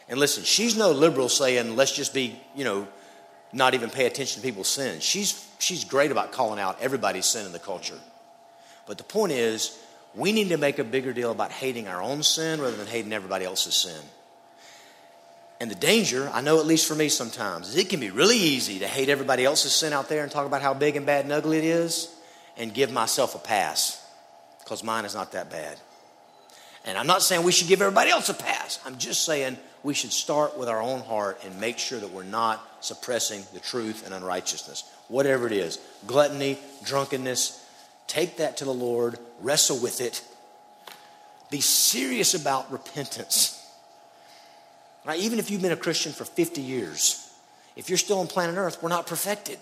And 0.10 0.20
listen, 0.20 0.44
she's 0.44 0.78
no 0.78 0.92
liberal 0.92 1.30
saying, 1.30 1.76
let's 1.76 1.92
just 1.92 2.14
be, 2.14 2.40
you 2.56 2.64
know, 2.64 2.88
not 3.54 3.74
even 3.74 3.90
pay 3.90 4.06
attention 4.06 4.42
to 4.42 4.48
people's 4.48 4.68
sins. 4.68 5.04
She's, 5.04 5.46
she's 5.60 5.84
great 5.84 6.12
about 6.12 6.32
calling 6.32 6.60
out 6.60 6.78
everybody's 6.82 7.26
sin 7.26 7.46
in 7.46 7.52
the 7.52 7.60
culture. 7.60 8.00
But 8.86 8.98
the 8.98 9.04
point 9.04 9.34
is, 9.34 9.78
we 10.18 10.32
need 10.32 10.50
to 10.50 10.58
make 10.58 10.80
a 10.80 10.84
bigger 10.84 11.14
deal 11.14 11.32
about 11.32 11.52
hating 11.52 11.88
our 11.88 12.02
own 12.02 12.24
sin 12.24 12.60
rather 12.60 12.76
than 12.76 12.88
hating 12.88 13.14
everybody 13.14 13.46
else's 13.46 13.76
sin. 13.76 14.02
And 15.60 15.72
the 15.72 15.76
danger, 15.76 16.30
I 16.34 16.42
know 16.42 16.60
at 16.60 16.66
least 16.66 16.88
for 16.88 16.96
me 16.96 17.08
sometimes, 17.08 17.70
is 17.70 17.78
it 17.78 17.90
can 17.90 18.00
be 18.00 18.10
really 18.10 18.38
easy 18.38 18.80
to 18.80 18.88
hate 18.88 19.10
everybody 19.10 19.46
else's 19.46 19.74
sin 19.74 19.94
out 19.94 20.10
there 20.10 20.24
and 20.24 20.32
talk 20.32 20.46
about 20.46 20.62
how 20.62 20.74
big 20.74 20.96
and 20.96 21.06
bad 21.06 21.26
and 21.26 21.32
ugly 21.32 21.60
it 21.60 21.64
is 21.64 22.14
and 22.58 22.74
give 22.74 22.92
myself 22.92 23.36
a 23.36 23.40
pass 23.40 24.04
because 24.64 24.84
mine 24.84 25.06
is 25.06 25.16
not 25.16 25.32
that 25.32 25.50
bad. 25.50 25.80
And 26.86 26.98
I'm 26.98 27.08
not 27.08 27.22
saying 27.22 27.44
we 27.44 27.52
should 27.52 27.68
give 27.68 27.82
everybody 27.82 28.10
else 28.10 28.30
a 28.30 28.34
pass. 28.34 28.80
I'm 28.86 28.98
just 28.98 29.24
saying 29.24 29.58
we 29.84 29.94
should 29.94 30.12
start 30.12 30.58
with 30.58 30.70
our 30.70 30.82
own 30.82 31.02
heart 31.02 31.40
and 31.46 31.60
make 31.60 31.78
sure 31.78 32.00
that 32.00 32.12
we're 32.12 32.24
not 32.24 32.66
suppressing 32.82 33.44
the 33.54 33.60
truth 33.60 34.06
and 34.06 34.14
unrighteousness. 34.14 34.84
Whatever 35.10 35.48
it 35.48 35.54
is 35.54 35.80
gluttony, 36.06 36.58
drunkenness, 36.86 37.67
Take 38.08 38.38
that 38.38 38.58
to 38.58 38.66
the 38.66 38.74
Lord, 38.74 39.20
wrestle 39.42 39.78
with 39.78 40.02
it, 40.02 40.24
be 41.52 41.62
serious 41.62 42.34
about 42.34 42.72
repentance. 42.72 43.54
Right? 45.06 45.20
Even 45.20 45.40
if 45.40 45.50
you've 45.50 45.62
been 45.62 45.72
a 45.72 45.78
Christian 45.78 46.12
for 46.12 46.26
50 46.26 46.62
years, 46.62 47.30
if 47.76 47.90
you're 47.90 47.98
still 47.98 48.20
on 48.20 48.28
planet 48.28 48.58
Earth, 48.58 48.82
we're 48.82 48.90
not 48.90 49.08
perfected. 49.08 49.58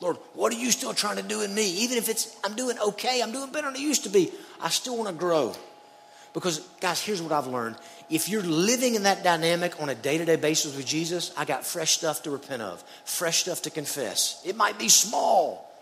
Lord, 0.00 0.16
what 0.34 0.52
are 0.52 0.56
you 0.56 0.70
still 0.70 0.92
trying 0.92 1.16
to 1.16 1.22
do 1.22 1.40
in 1.42 1.54
me? 1.54 1.68
Even 1.78 1.98
if 1.98 2.08
it's 2.08 2.36
I'm 2.44 2.54
doing 2.54 2.78
okay, 2.78 3.22
I'm 3.22 3.32
doing 3.32 3.50
better 3.50 3.68
than 3.68 3.76
I 3.76 3.80
used 3.80 4.04
to 4.04 4.10
be, 4.10 4.30
I 4.60 4.68
still 4.68 4.96
want 4.96 5.08
to 5.08 5.14
grow. 5.14 5.54
Because, 6.34 6.58
guys, 6.80 7.00
here's 7.00 7.22
what 7.22 7.30
I've 7.30 7.46
learned. 7.46 7.76
If 8.10 8.28
you're 8.28 8.42
living 8.42 8.96
in 8.96 9.04
that 9.04 9.22
dynamic 9.22 9.80
on 9.80 9.88
a 9.88 9.94
day 9.94 10.18
to 10.18 10.24
day 10.24 10.36
basis 10.36 10.76
with 10.76 10.84
Jesus, 10.84 11.32
I 11.36 11.44
got 11.44 11.64
fresh 11.64 11.92
stuff 11.92 12.24
to 12.24 12.30
repent 12.30 12.60
of, 12.60 12.82
fresh 13.04 13.38
stuff 13.38 13.62
to 13.62 13.70
confess. 13.70 14.42
It 14.44 14.56
might 14.56 14.78
be 14.78 14.88
small, 14.88 15.72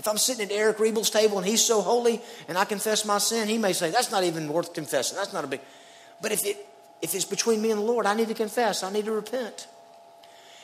if 0.00 0.08
I'm 0.08 0.16
sitting 0.16 0.46
at 0.46 0.50
Eric 0.50 0.80
Rebel's 0.80 1.10
table 1.10 1.36
and 1.36 1.46
he's 1.46 1.62
so 1.62 1.82
holy 1.82 2.22
and 2.48 2.56
I 2.56 2.64
confess 2.64 3.04
my 3.04 3.18
sin, 3.18 3.48
he 3.48 3.58
may 3.58 3.74
say, 3.74 3.90
that's 3.90 4.10
not 4.10 4.24
even 4.24 4.50
worth 4.50 4.72
confessing. 4.72 5.14
That's 5.14 5.34
not 5.34 5.44
a 5.44 5.46
big. 5.46 5.60
But 6.22 6.32
if, 6.32 6.42
it, 6.46 6.56
if 7.02 7.14
it's 7.14 7.26
between 7.26 7.60
me 7.60 7.70
and 7.70 7.80
the 7.80 7.84
Lord, 7.84 8.06
I 8.06 8.14
need 8.14 8.28
to 8.28 8.34
confess. 8.34 8.82
I 8.82 8.90
need 8.90 9.04
to 9.04 9.12
repent. 9.12 9.66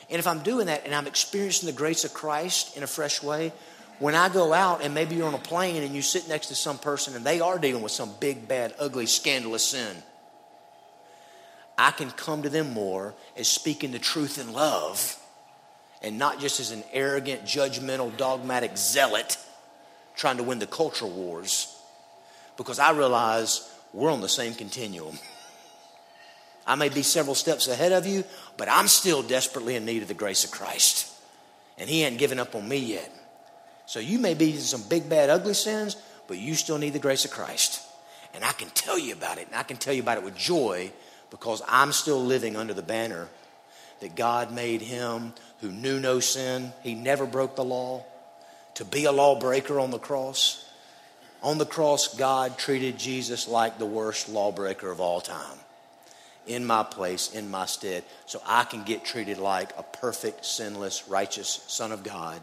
And 0.09 0.17
if 0.17 0.25
I'm 0.25 0.39
doing 0.39 0.65
that 0.65 0.85
and 0.85 0.95
I'm 0.95 1.05
experiencing 1.05 1.67
the 1.67 1.73
grace 1.73 2.03
of 2.03 2.15
Christ 2.15 2.75
in 2.75 2.81
a 2.81 2.87
fresh 2.87 3.21
way, 3.21 3.53
when 3.99 4.15
I 4.15 4.27
go 4.27 4.53
out 4.53 4.83
and 4.83 4.95
maybe 4.95 5.13
you're 5.13 5.27
on 5.27 5.35
a 5.35 5.37
plane 5.37 5.83
and 5.83 5.93
you 5.93 6.01
sit 6.01 6.27
next 6.27 6.47
to 6.47 6.55
some 6.55 6.79
person 6.79 7.15
and 7.15 7.23
they 7.23 7.39
are 7.39 7.59
dealing 7.59 7.83
with 7.83 7.91
some 7.91 8.13
big, 8.19 8.47
bad, 8.47 8.73
ugly, 8.79 9.05
scandalous 9.05 9.65
sin, 9.65 9.97
I 11.77 11.91
can 11.91 12.09
come 12.09 12.41
to 12.41 12.49
them 12.49 12.73
more 12.73 13.13
as 13.35 13.47
speaking 13.47 13.91
the 13.91 13.99
truth 13.99 14.39
in 14.39 14.51
love 14.51 15.15
and 16.01 16.17
not 16.17 16.39
just 16.39 16.59
as 16.59 16.71
an 16.71 16.83
arrogant, 16.93 17.43
judgmental, 17.43 18.15
dogmatic 18.17 18.77
zealot 18.77 19.37
trying 20.15 20.37
to 20.37 20.43
win 20.43 20.59
the 20.59 20.67
cultural 20.67 21.11
wars, 21.11 21.75
because 22.57 22.79
I 22.79 22.91
realize 22.91 23.71
we're 23.93 24.11
on 24.11 24.21
the 24.21 24.29
same 24.29 24.53
continuum. 24.55 25.17
I 26.65 26.75
may 26.75 26.89
be 26.89 27.03
several 27.03 27.35
steps 27.35 27.67
ahead 27.67 27.91
of 27.91 28.05
you, 28.05 28.23
but 28.57 28.67
I'm 28.69 28.87
still 28.87 29.23
desperately 29.23 29.75
in 29.75 29.85
need 29.85 30.01
of 30.01 30.07
the 30.07 30.13
grace 30.13 30.43
of 30.43 30.51
Christ. 30.51 31.13
And 31.77 31.89
He 31.89 32.03
ain't 32.03 32.17
given 32.17 32.39
up 32.39 32.55
on 32.55 32.67
me 32.67 32.77
yet. 32.77 33.11
So 33.85 33.99
you 33.99 34.19
may 34.19 34.33
be 34.33 34.51
in 34.51 34.59
some 34.59 34.83
big, 34.89 35.07
bad, 35.07 35.29
ugly 35.29 35.53
sins, 35.53 35.95
but 36.27 36.37
you 36.37 36.55
still 36.55 36.77
need 36.77 36.93
the 36.93 36.99
grace 36.99 37.23
of 37.23 37.31
Christ. 37.31 37.81
And 38.33 38.43
I 38.43 38.51
can 38.51 38.69
tell 38.69 38.99
you 38.99 39.13
about 39.13 39.37
it, 39.37 39.47
and 39.47 39.55
I 39.55 39.63
can 39.63 39.77
tell 39.77 39.93
you 39.93 40.01
about 40.01 40.17
it 40.17 40.23
with 40.23 40.35
joy 40.35 40.91
because 41.29 41.61
I'm 41.67 41.91
still 41.91 42.23
living 42.23 42.55
under 42.55 42.73
the 42.73 42.81
banner 42.81 43.29
that 43.99 44.15
God 44.15 44.51
made 44.51 44.81
him 44.81 45.33
who 45.61 45.69
knew 45.69 45.99
no 45.99 46.19
sin, 46.19 46.71
he 46.83 46.93
never 46.93 47.25
broke 47.25 47.55
the 47.55 47.63
law, 47.63 48.05
to 48.75 48.85
be 48.85 49.05
a 49.05 49.11
lawbreaker 49.11 49.79
on 49.79 49.91
the 49.91 49.99
cross. 49.99 50.63
On 51.41 51.57
the 51.57 51.65
cross, 51.65 52.15
God 52.15 52.57
treated 52.57 52.97
Jesus 52.97 53.47
like 53.47 53.77
the 53.79 53.85
worst 53.85 54.29
lawbreaker 54.29 54.91
of 54.91 54.99
all 54.99 55.21
time 55.21 55.57
in 56.45 56.65
my 56.65 56.83
place, 56.83 57.33
in 57.33 57.51
my 57.51 57.65
stead, 57.65 58.03
so 58.25 58.41
I 58.45 58.63
can 58.63 58.83
get 58.83 59.03
treated 59.03 59.37
like 59.37 59.71
a 59.77 59.83
perfect, 59.83 60.45
sinless, 60.45 61.07
righteous 61.07 61.63
Son 61.67 61.91
of 61.91 62.03
God. 62.03 62.39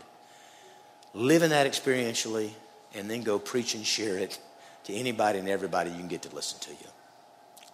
Live 1.14 1.42
in 1.42 1.50
that 1.50 1.66
experientially, 1.66 2.50
and 2.94 3.10
then 3.10 3.22
go 3.22 3.38
preach 3.38 3.74
and 3.74 3.86
share 3.86 4.18
it 4.18 4.38
to 4.84 4.94
anybody 4.94 5.38
and 5.38 5.48
everybody 5.48 5.90
you 5.90 5.96
can 5.96 6.08
get 6.08 6.22
to 6.22 6.34
listen 6.34 6.60
to 6.60 6.70
you. 6.70 6.88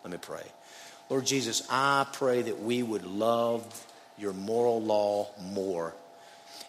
Let 0.05 0.13
me 0.13 0.19
pray. 0.19 0.45
Lord 1.11 1.27
Jesus, 1.27 1.67
I 1.69 2.07
pray 2.13 2.43
that 2.43 2.63
we 2.63 2.83
would 2.83 3.05
love 3.05 3.87
your 4.17 4.33
moral 4.33 4.81
law 4.81 5.29
more 5.43 5.93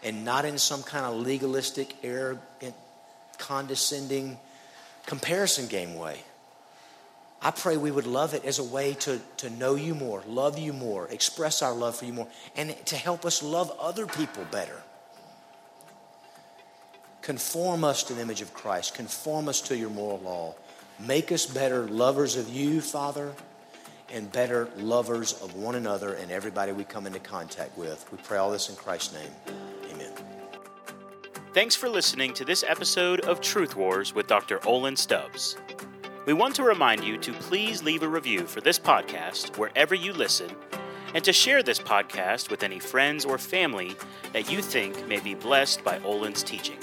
and 0.03 0.25
not 0.25 0.45
in 0.45 0.57
some 0.57 0.81
kind 0.81 1.05
of 1.05 1.15
legalistic, 1.15 1.95
arrogant, 2.03 2.73
condescending 3.37 4.39
comparison 5.05 5.67
game 5.67 5.95
way. 5.95 6.17
I 7.39 7.51
pray 7.51 7.77
we 7.77 7.91
would 7.91 8.07
love 8.07 8.33
it 8.33 8.43
as 8.43 8.57
a 8.57 8.63
way 8.63 8.93
to, 8.95 9.19
to 9.37 9.49
know 9.49 9.75
you 9.75 9.93
more, 9.95 10.23
love 10.27 10.57
you 10.57 10.73
more, 10.73 11.07
express 11.09 11.61
our 11.61 11.73
love 11.73 11.95
for 11.95 12.05
you 12.05 12.13
more, 12.13 12.27
and 12.55 12.75
to 12.87 12.95
help 12.95 13.25
us 13.25 13.43
love 13.43 13.71
other 13.79 14.07
people 14.07 14.45
better. 14.51 14.81
Conform 17.21 17.83
us 17.83 18.03
to 18.03 18.13
the 18.13 18.21
image 18.21 18.41
of 18.41 18.53
Christ, 18.53 18.95
conform 18.95 19.47
us 19.47 19.61
to 19.61 19.77
your 19.77 19.91
moral 19.91 20.19
law. 20.19 20.55
Make 20.99 21.31
us 21.31 21.47
better 21.47 21.87
lovers 21.87 22.35
of 22.35 22.49
you, 22.49 22.79
Father, 22.79 23.33
and 24.11 24.31
better 24.31 24.69
lovers 24.77 25.33
of 25.41 25.55
one 25.55 25.75
another 25.75 26.13
and 26.13 26.31
everybody 26.31 26.71
we 26.71 26.83
come 26.83 27.07
into 27.07 27.19
contact 27.19 27.77
with. 27.77 28.05
We 28.11 28.17
pray 28.19 28.37
all 28.37 28.51
this 28.51 28.69
in 28.69 28.75
Christ's 28.75 29.13
name. 29.13 29.31
Amen. 29.91 30.11
Thanks 31.53 31.75
for 31.75 31.89
listening 31.89 32.33
to 32.35 32.45
this 32.45 32.63
episode 32.67 33.21
of 33.21 33.41
Truth 33.41 33.75
Wars 33.75 34.13
with 34.13 34.27
Dr. 34.27 34.59
Olan 34.59 34.97
Stubbs. 34.97 35.57
We 36.25 36.33
want 36.33 36.55
to 36.55 36.63
remind 36.63 37.03
you 37.03 37.17
to 37.17 37.33
please 37.33 37.83
leave 37.83 38.03
a 38.03 38.07
review 38.07 38.45
for 38.45 38.61
this 38.61 38.77
podcast 38.77 39.57
wherever 39.57 39.95
you 39.95 40.13
listen 40.13 40.51
and 41.13 41.23
to 41.23 41.33
share 41.33 41.63
this 41.63 41.79
podcast 41.79 42.49
with 42.49 42.63
any 42.63 42.79
friends 42.79 43.25
or 43.25 43.37
family 43.37 43.95
that 44.33 44.51
you 44.51 44.61
think 44.61 45.07
may 45.07 45.19
be 45.19 45.35
blessed 45.35 45.83
by 45.83 45.99
Olan's 45.99 46.43
teaching. 46.43 46.77